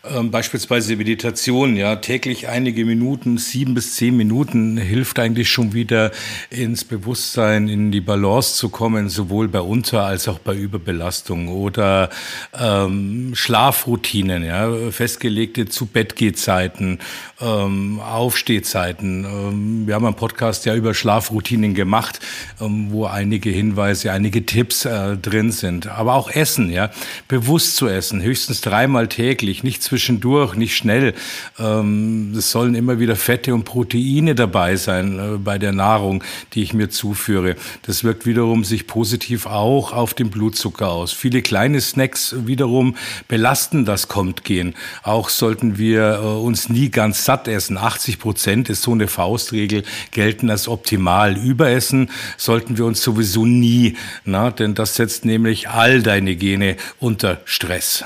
Ähm, 0.07 0.31
beispielsweise 0.31 0.97
Meditation, 0.97 1.77
ja, 1.77 1.97
täglich 1.97 2.49
einige 2.49 2.85
Minuten, 2.85 3.39
sieben 3.39 3.73
bis 3.73 3.95
zehn 3.95 4.15
Minuten 4.15 4.77
hilft 4.77 5.19
eigentlich 5.19 5.49
schon 5.49 5.73
wieder 5.73 6.11
ins 6.51 6.85
Bewusstsein, 6.85 7.69
in 7.69 7.91
die 7.91 8.03
Balance 8.03 8.57
zu 8.57 8.69
kommen, 8.69 9.09
sowohl 9.09 9.49
bei 9.49 9.61
Unter- 9.61 10.05
als 10.05 10.29
auch 10.29 10.39
bei 10.39 10.55
Überbelastung 10.55 11.49
oder 11.49 12.11
ähm, 12.59 13.33
Schlafroutinen, 13.35 14.45
ja, 14.45 14.91
festgelegte 14.91 15.67
zu 15.71 15.87
Bettgehzeiten, 15.87 16.99
ähm, 17.41 17.99
Aufstehzeiten. 18.01 19.25
Ähm, 19.25 19.87
wir 19.87 19.95
haben 19.95 20.05
einen 20.05 20.17
Podcast 20.17 20.67
ja 20.67 20.75
über 20.75 20.93
Schlafroutinen 20.93 21.73
gemacht, 21.73 22.21
ähm, 22.61 22.89
wo 22.91 23.07
einige 23.07 23.49
Hinweise, 23.49 24.13
einige 24.13 24.45
Tipps 24.45 24.85
äh, 24.85 25.17
drin 25.17 25.51
sind. 25.51 25.87
Aber 25.87 26.13
auch 26.13 26.31
Essen, 26.31 26.71
ja, 26.71 26.91
bewusst 27.27 27.77
zu 27.77 27.89
essen, 27.89 28.21
höchstens 28.21 28.61
dreimal 28.61 29.09
täglich, 29.09 29.63
nicht 29.63 29.83
zwischendurch, 29.95 30.57
nicht 30.57 30.77
schnell. 30.77 31.15
Ähm, 31.57 32.35
es 32.37 32.51
sollen 32.51 32.75
immer 32.75 32.99
wieder 32.99 33.15
Fette 33.15 33.55
und 33.55 33.63
Proteine 33.63 34.35
dabei 34.35 34.75
sein 34.75 35.19
äh, 35.21 35.39
bei 35.39 35.57
der 35.57 35.71
Nahrung, 35.71 36.25
die 36.53 36.65
ich 36.65 36.75
mir 36.75 36.91
zuführe. 36.91 37.55
Das 37.83 38.03
wirkt 38.03 38.27
wiederum 38.27 38.65
sich 38.65 38.89
positiv 38.89 39.47
auch 39.47 39.93
auf 39.93 40.13
den 40.13 40.31
Blutzucker 40.31 40.89
aus. 40.91 41.13
Viele 41.13 41.43
kleine 41.43 41.81
Snacks 41.81 42.35
wiederum 42.37 42.97
belasten 43.29 43.85
das 43.85 44.09
Kommt-Gehen. 44.09 44.75
Auch 45.05 45.29
sollten 45.29 45.79
wir 45.79 46.15
äh, 46.15 46.27
uns 46.27 46.69
nie 46.69 46.91
ganz 46.91 47.25
satt 47.25 47.47
essen. 47.47 47.79
80 47.79 48.19
Prozent 48.19 48.71
ist 48.71 48.83
so 48.83 48.91
eine 48.91 49.07
Faustregel, 49.07 49.85
gelten 50.11 50.51
als 50.51 50.67
optimal. 50.67 51.37
Überessen 51.37 52.11
sollten 52.37 52.79
wir 52.79 52.85
uns 52.85 53.01
sowieso 53.01 53.47
nie, 53.47 53.97
na, 54.25 54.51
denn 54.51 54.75
das 54.75 54.97
setzt 54.97 55.25
nämlich 55.25 55.69
all 55.69 56.03
deine 56.03 56.35
Gene 56.35 56.79
unter 56.99 57.41
Stress. 57.45 58.05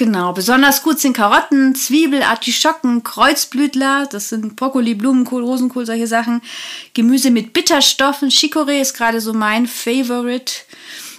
Genau, 0.00 0.32
besonders 0.32 0.82
gut 0.82 0.98
sind 0.98 1.14
Karotten, 1.14 1.74
Zwiebel, 1.74 2.22
Artischocken, 2.22 3.02
Kreuzblütler, 3.02 4.08
das 4.10 4.30
sind 4.30 4.56
Brokkoli, 4.56 4.94
Blumenkohl, 4.94 5.44
Rosenkohl, 5.44 5.84
solche 5.84 6.06
Sachen. 6.06 6.40
Gemüse 6.94 7.30
mit 7.30 7.52
Bitterstoffen, 7.52 8.30
Chicorée 8.30 8.80
ist 8.80 8.94
gerade 8.94 9.20
so 9.20 9.34
mein 9.34 9.66
Favorite. 9.66 10.54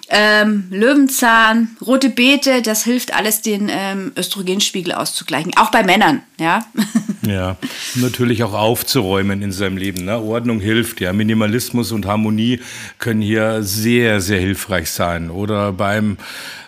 Ähm, 0.09 0.65
Löwenzahn, 0.71 1.77
rote 1.85 2.09
Beete, 2.09 2.63
das 2.63 2.83
hilft 2.83 3.13
alles, 3.13 3.43
den 3.43 3.69
ähm, 3.71 4.13
Östrogenspiegel 4.17 4.93
auszugleichen. 4.93 5.53
Auch 5.57 5.69
bei 5.69 5.83
Männern, 5.83 6.23
ja. 6.39 6.65
Ja, 7.23 7.55
natürlich 7.93 8.41
auch 8.41 8.53
aufzuräumen 8.53 9.43
in 9.43 9.51
seinem 9.51 9.77
Leben. 9.77 10.05
Ne? 10.05 10.17
Ordnung 10.17 10.59
hilft, 10.59 11.01
ja. 11.01 11.13
Minimalismus 11.13 11.91
und 11.91 12.07
Harmonie 12.07 12.61
können 12.97 13.21
hier 13.21 13.61
sehr, 13.61 14.21
sehr 14.21 14.39
hilfreich 14.39 14.89
sein. 14.89 15.29
Oder 15.29 15.71
beim 15.71 16.17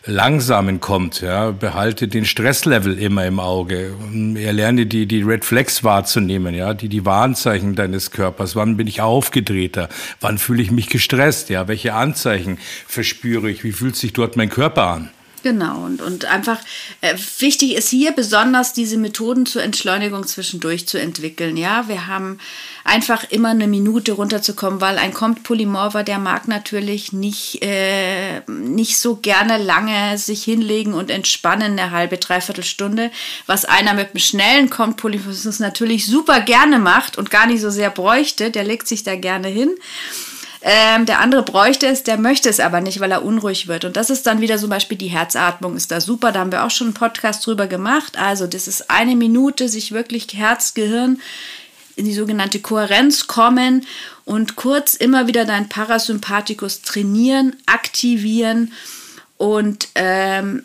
Langsamen 0.06 0.82
kommt, 0.82 1.22
ja, 1.22 1.52
behalte 1.52 2.10
den 2.10 2.26
Stresslevel 2.26 3.00
immer 3.00 3.26
im 3.26 3.40
Auge. 3.40 3.96
Erlerne 4.36 4.86
die, 4.86 5.06
die 5.06 5.22
Red 5.22 5.46
Flags 5.46 5.82
wahrzunehmen, 5.86 6.54
ja, 6.54 6.74
die, 6.74 6.90
die 6.90 7.06
Warnzeichen 7.06 7.76
deines 7.76 8.12
Körpers. 8.12 8.54
Wann 8.58 8.76
bin 8.76 8.88
ich 8.88 9.00
aufgedrehter? 9.00 9.88
Wann 10.20 10.40
fühle 10.40 10.62
ich 10.62 10.72
mich 10.72 10.90
gestresst? 10.90 11.50
Ja, 11.50 11.70
welche 11.70 11.94
Anzeichen 11.94 12.58
verspüre 12.86 13.50
ich? 13.50 13.64
Wie 13.64 13.72
fühlt 13.72 13.96
sich 13.96 14.12
dort 14.12 14.36
mein 14.36 14.50
Körper 14.50 14.88
an? 14.88 15.10
Genau, 15.44 15.84
und, 15.84 16.02
und 16.02 16.24
einfach 16.24 16.58
äh, 17.02 17.16
wichtig 17.40 17.76
ist 17.76 17.90
hier 17.90 18.14
besonders 18.14 18.72
diese 18.72 18.96
Methoden 18.98 19.46
zur 19.46 19.62
Entschleunigung 19.62 20.26
zwischendurch 20.26 20.88
zu 20.88 20.98
entwickeln. 20.98 21.58
Ja, 21.58 21.90
wir 21.90 22.08
haben 22.08 22.40
einfach 22.86 23.30
immer 23.30 23.50
eine 23.50 23.68
Minute 23.68 24.14
runterzukommen, 24.14 24.80
weil 24.80 24.98
ein 24.98 25.14
Kommt 25.14 25.44
Polymorpher, 25.44 26.06
der 26.06 26.18
mag 26.18 26.48
natürlich 26.48 27.12
nicht, 27.12 27.62
äh, 27.62 28.40
nicht 28.48 28.98
so 28.98 29.18
gerne 29.18 29.58
lange 29.58 30.18
sich 30.18 30.46
hinlegen 30.46 30.94
und 30.94 31.12
entspannen, 31.12 31.78
eine 31.78 31.92
halbe, 31.92 32.18
dreiviertel 32.18 32.64
Stunde, 32.64 33.12
was 33.46 33.66
einer 33.66 33.94
mit 33.96 34.12
einem 34.12 34.20
schnellen 34.20 34.70
Kommt 34.70 34.96
Polymorphismus 34.96 35.60
natürlich 35.60 36.06
super 36.06 36.40
gerne 36.40 36.80
macht 36.80 37.18
und 37.18 37.32
gar 37.32 37.48
nicht 37.48 37.60
so 37.60 37.70
sehr 37.70 37.90
bräuchte, 37.90 38.50
der 38.50 38.64
legt 38.64 38.88
sich 38.88 39.04
da 39.04 39.18
gerne 39.18 39.50
hin. 39.50 39.72
Ähm, 40.66 41.06
der 41.06 41.20
andere 41.20 41.44
bräuchte 41.44 41.88
es, 41.88 42.04
der 42.04 42.18
möchte 42.18 42.48
es 42.48 42.62
aber 42.62 42.80
nicht, 42.80 43.02
weil 43.02 43.12
er 43.12 43.26
unruhig 43.26 43.68
wird. 43.68 43.84
Und 43.84 43.98
das 43.98 44.10
ist 44.10 44.26
dann 44.26 44.40
wieder 44.40 44.58
zum 44.58 44.70
Beispiel 44.70 44.98
die 44.98 45.10
Herzatmung 45.10 45.76
ist 45.76 45.92
da 45.92 46.00
super. 46.00 46.32
Da 46.32 46.40
haben 46.40 46.54
wir 46.54 46.64
auch 46.64 46.72
schon 46.72 46.88
einen 46.88 46.94
Podcast 46.94 47.46
drüber 47.46 47.68
gemacht. 47.68 48.18
Also 48.18 48.48
das 48.48 48.70
ist 48.70 48.90
eine 48.90 49.18
Minute, 49.18 49.68
sich 49.68 49.92
wirklich 49.92 50.28
Herz, 50.34 50.74
Gehirn 50.74 51.20
in 51.98 52.06
die 52.06 52.14
sogenannte 52.14 52.60
Kohärenz 52.60 53.28
kommen 53.28 53.86
und 54.24 54.56
kurz 54.56 54.94
immer 54.94 55.28
wieder 55.28 55.44
dein 55.44 55.68
Parasympathikus 55.68 56.82
trainieren, 56.82 57.58
aktivieren 57.66 58.72
und 59.38 59.90
ähm, 59.96 60.64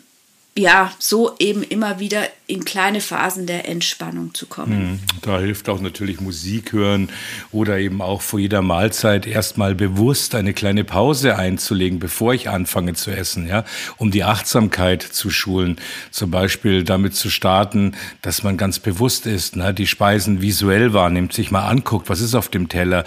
ja, 0.57 0.91
so 0.99 1.35
eben 1.39 1.63
immer 1.63 1.99
wieder 1.99 2.27
in 2.47 2.65
kleine 2.65 2.99
Phasen 2.99 3.45
der 3.45 3.69
Entspannung 3.69 4.33
zu 4.33 4.47
kommen. 4.47 4.99
Hm, 4.99 4.99
da 5.21 5.39
hilft 5.39 5.69
auch 5.69 5.79
natürlich 5.79 6.19
Musik 6.19 6.73
hören 6.73 7.09
oder 7.51 7.77
eben 7.77 8.01
auch 8.01 8.21
vor 8.21 8.39
jeder 8.39 8.61
Mahlzeit 8.61 9.27
erstmal 9.27 9.75
bewusst 9.75 10.35
eine 10.35 10.53
kleine 10.53 10.83
Pause 10.83 11.37
einzulegen, 11.37 11.99
bevor 11.99 12.33
ich 12.33 12.49
anfange 12.49 12.93
zu 12.93 13.11
essen, 13.11 13.47
ja, 13.47 13.63
um 13.97 14.11
die 14.11 14.23
Achtsamkeit 14.23 15.03
zu 15.03 15.29
schulen. 15.29 15.77
Zum 16.11 16.31
Beispiel 16.31 16.83
damit 16.83 17.15
zu 17.15 17.29
starten, 17.29 17.95
dass 18.21 18.43
man 18.43 18.57
ganz 18.57 18.79
bewusst 18.79 19.27
ist, 19.27 19.55
ne, 19.55 19.73
die 19.73 19.87
Speisen 19.87 20.41
visuell 20.41 20.93
wahrnimmt, 20.93 21.31
sich 21.31 21.51
mal 21.51 21.67
anguckt, 21.67 22.09
was 22.09 22.19
ist 22.19 22.35
auf 22.35 22.49
dem 22.49 22.67
Teller, 22.67 23.05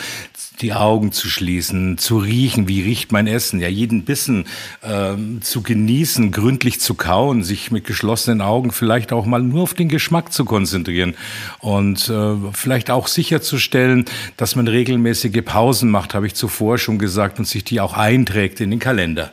die 0.62 0.72
Augen 0.72 1.12
zu 1.12 1.28
schließen, 1.28 1.98
zu 1.98 2.18
riechen, 2.18 2.68
wie 2.68 2.82
riecht 2.82 3.12
mein 3.12 3.26
Essen, 3.26 3.60
ja, 3.60 3.68
jeden 3.68 4.04
Bissen 4.04 4.46
äh, 4.80 5.14
zu 5.40 5.62
genießen, 5.62 6.30
gründlich 6.30 6.80
zu 6.80 6.94
kauen, 6.94 7.42
sich 7.42 7.70
mit 7.70 7.84
geschlossenen 7.84 8.40
Augen 8.40 8.70
vielleicht 8.70 9.12
auch 9.12 9.26
mal 9.26 9.42
nur 9.42 9.64
auf 9.64 9.74
den 9.74 9.88
Geschmack 9.88 10.32
zu 10.32 10.44
konzentrieren 10.44 11.14
und 11.58 12.08
äh, 12.08 12.36
vielleicht 12.52 12.90
auch 12.90 13.08
sicherzustellen, 13.08 14.04
dass 14.36 14.56
man 14.56 14.68
regelmäßige 14.68 15.42
Pausen 15.44 15.90
macht, 15.90 16.14
habe 16.14 16.26
ich 16.26 16.34
zuvor 16.34 16.78
schon 16.78 16.98
gesagt, 16.98 17.38
und 17.38 17.46
sich 17.46 17.64
die 17.64 17.80
auch 17.80 17.94
einträgt 17.94 18.60
in 18.60 18.70
den 18.70 18.78
Kalender. 18.78 19.32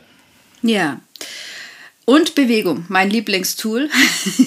Ja. 0.62 1.00
Und 2.04 2.34
Bewegung, 2.34 2.84
mein 2.88 3.08
Lieblingstool. 3.08 3.88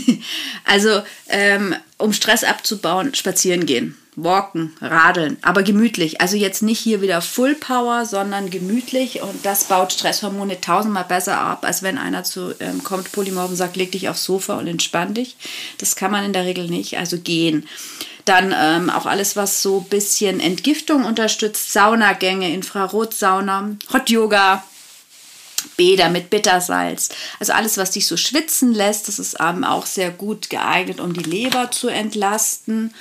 also, 0.66 1.02
ähm, 1.30 1.76
um 1.98 2.12
Stress 2.12 2.44
abzubauen, 2.44 3.16
spazieren 3.16 3.66
gehen 3.66 3.96
walken, 4.16 4.74
radeln, 4.82 5.38
aber 5.42 5.64
gemütlich. 5.64 6.22
Also 6.22 6.38
jetzt 6.38 6.62
nicht 6.62 6.80
hier 6.80 7.02
wieder 7.02 7.22
Full 7.22 7.56
Power, 7.56 8.06
sondern 8.06 8.50
gemütlich 8.50 9.22
und 9.22 9.46
das 9.46 9.66
baut 9.66 9.94
Stresshormone 9.94 10.62
tausendmal 10.62 11.06
besser 11.06 11.40
ab, 11.40 11.66
als 11.66 11.84
wenn 11.84 11.98
einer 11.98 12.24
zu 12.24 12.54
ähm, 12.60 12.84
kommt, 12.84 13.12
Polymorphen 13.12 13.56
sagt, 13.56 13.76
leg 13.76 13.92
dich 13.92 14.10
aufs 14.10 14.24
Sofa 14.24 14.58
und 14.58 14.68
entspann 14.68 15.14
dich. 15.14 15.36
Das 15.78 15.96
kann 15.96 16.12
man 16.12 16.26
in 16.26 16.34
der 16.34 16.46
Regel 16.46 16.68
nicht, 16.68 16.98
also 16.98 17.18
gehen. 17.18 17.68
Dann 18.26 18.54
ähm, 18.56 18.90
auch 18.90 19.06
alles, 19.06 19.36
was 19.36 19.62
so 19.62 19.80
ein 19.80 19.90
bisschen 19.90 20.40
Entgiftung 20.40 21.04
unterstützt, 21.04 21.74
Saunagänge, 21.74 22.54
Infrarotsauna, 22.54 23.76
Hot 23.92 24.10
Yoga, 24.10 24.64
Bäder 25.76 26.10
mit 26.10 26.30
Bittersalz. 26.30 27.10
Also 27.40 27.54
alles, 27.54 27.78
was 27.78 27.92
dich 27.92 28.08
so 28.08 28.18
schwitzen 28.18 28.74
lässt, 28.74 29.08
das 29.08 29.20
ist 29.20 29.40
eben 29.40 29.64
auch 29.64 29.86
sehr 29.86 30.12
gut 30.12 30.50
geeignet, 30.50 31.00
um 31.00 31.14
die 31.14 31.24
Leber 31.24 31.72
zu 31.72 31.88
entlasten. 31.88 32.94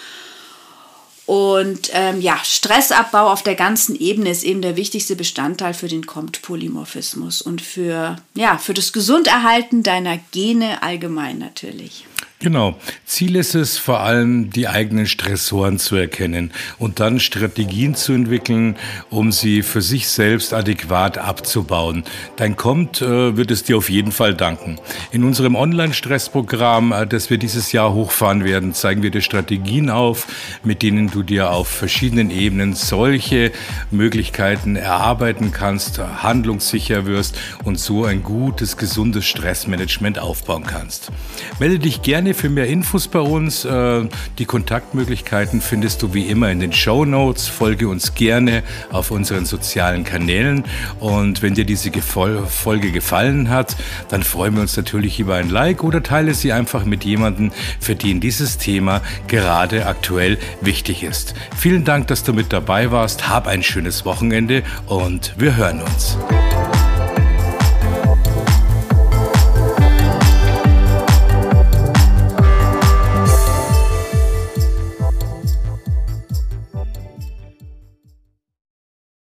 Und 1.32 1.88
ähm, 1.94 2.20
ja, 2.20 2.38
Stressabbau 2.44 3.30
auf 3.32 3.42
der 3.42 3.54
ganzen 3.54 3.96
Ebene 3.96 4.28
ist 4.28 4.42
eben 4.42 4.60
der 4.60 4.76
wichtigste 4.76 5.16
Bestandteil 5.16 5.72
für 5.72 5.88
den 5.88 6.04
Compt-Polymorphismus 6.04 7.40
und 7.40 7.62
für, 7.62 8.16
ja, 8.34 8.58
für 8.58 8.74
das 8.74 8.92
Gesunderhalten 8.92 9.82
deiner 9.82 10.18
Gene 10.32 10.82
allgemein 10.82 11.38
natürlich. 11.38 12.04
Genau. 12.42 12.76
Ziel 13.06 13.36
ist 13.36 13.54
es 13.54 13.78
vor 13.78 14.00
allem, 14.00 14.50
die 14.50 14.66
eigenen 14.66 15.06
Stressoren 15.06 15.78
zu 15.78 15.94
erkennen 15.94 16.50
und 16.76 16.98
dann 16.98 17.20
Strategien 17.20 17.94
zu 17.94 18.12
entwickeln, 18.12 18.74
um 19.10 19.30
sie 19.30 19.62
für 19.62 19.80
sich 19.80 20.08
selbst 20.08 20.52
adäquat 20.52 21.18
abzubauen. 21.18 22.02
Dein 22.34 22.56
Kommt 22.56 23.00
äh, 23.00 23.36
wird 23.36 23.52
es 23.52 23.62
dir 23.62 23.76
auf 23.76 23.88
jeden 23.88 24.10
Fall 24.10 24.34
danken. 24.34 24.80
In 25.12 25.22
unserem 25.22 25.54
Online-Stressprogramm, 25.54 26.90
äh, 26.90 27.06
das 27.06 27.30
wir 27.30 27.38
dieses 27.38 27.70
Jahr 27.70 27.94
hochfahren 27.94 28.42
werden, 28.42 28.74
zeigen 28.74 29.04
wir 29.04 29.12
dir 29.12 29.20
Strategien 29.20 29.88
auf, 29.88 30.26
mit 30.64 30.82
denen 30.82 31.12
du 31.12 31.22
dir 31.22 31.52
auf 31.52 31.68
verschiedenen 31.68 32.32
Ebenen 32.32 32.74
solche 32.74 33.52
Möglichkeiten 33.92 34.74
erarbeiten 34.74 35.52
kannst, 35.52 36.00
handlungssicher 36.00 37.06
wirst 37.06 37.38
und 37.62 37.78
so 37.78 38.04
ein 38.04 38.24
gutes, 38.24 38.76
gesundes 38.76 39.26
Stressmanagement 39.26 40.18
aufbauen 40.18 40.64
kannst. 40.64 41.12
Melde 41.60 41.78
dich 41.78 42.02
gerne 42.02 42.31
für 42.34 42.48
mehr 42.48 42.66
Infos 42.66 43.08
bei 43.08 43.20
uns. 43.20 43.64
Äh, 43.64 44.08
die 44.38 44.44
Kontaktmöglichkeiten 44.44 45.60
findest 45.60 46.02
du 46.02 46.14
wie 46.14 46.28
immer 46.28 46.50
in 46.50 46.60
den 46.60 46.72
Show 46.72 47.04
Notes. 47.04 47.48
Folge 47.48 47.88
uns 47.88 48.14
gerne 48.14 48.62
auf 48.90 49.10
unseren 49.10 49.46
sozialen 49.46 50.04
Kanälen. 50.04 50.64
Und 51.00 51.42
wenn 51.42 51.54
dir 51.54 51.64
diese 51.64 51.90
Folge 51.92 52.92
gefallen 52.92 53.50
hat, 53.50 53.76
dann 54.08 54.22
freuen 54.22 54.54
wir 54.54 54.62
uns 54.62 54.76
natürlich 54.76 55.20
über 55.20 55.36
ein 55.36 55.50
Like 55.50 55.84
oder 55.84 56.02
teile 56.02 56.34
sie 56.34 56.52
einfach 56.52 56.84
mit 56.84 57.04
jemandem, 57.04 57.52
für 57.80 57.94
den 57.94 58.20
dieses 58.20 58.58
Thema 58.58 59.02
gerade 59.28 59.86
aktuell 59.86 60.38
wichtig 60.60 61.02
ist. 61.02 61.34
Vielen 61.56 61.84
Dank, 61.84 62.08
dass 62.08 62.24
du 62.24 62.32
mit 62.32 62.52
dabei 62.52 62.90
warst. 62.90 63.28
Hab 63.28 63.46
ein 63.46 63.62
schönes 63.62 64.04
Wochenende 64.04 64.62
und 64.86 65.34
wir 65.38 65.56
hören 65.56 65.82
uns. 65.82 66.16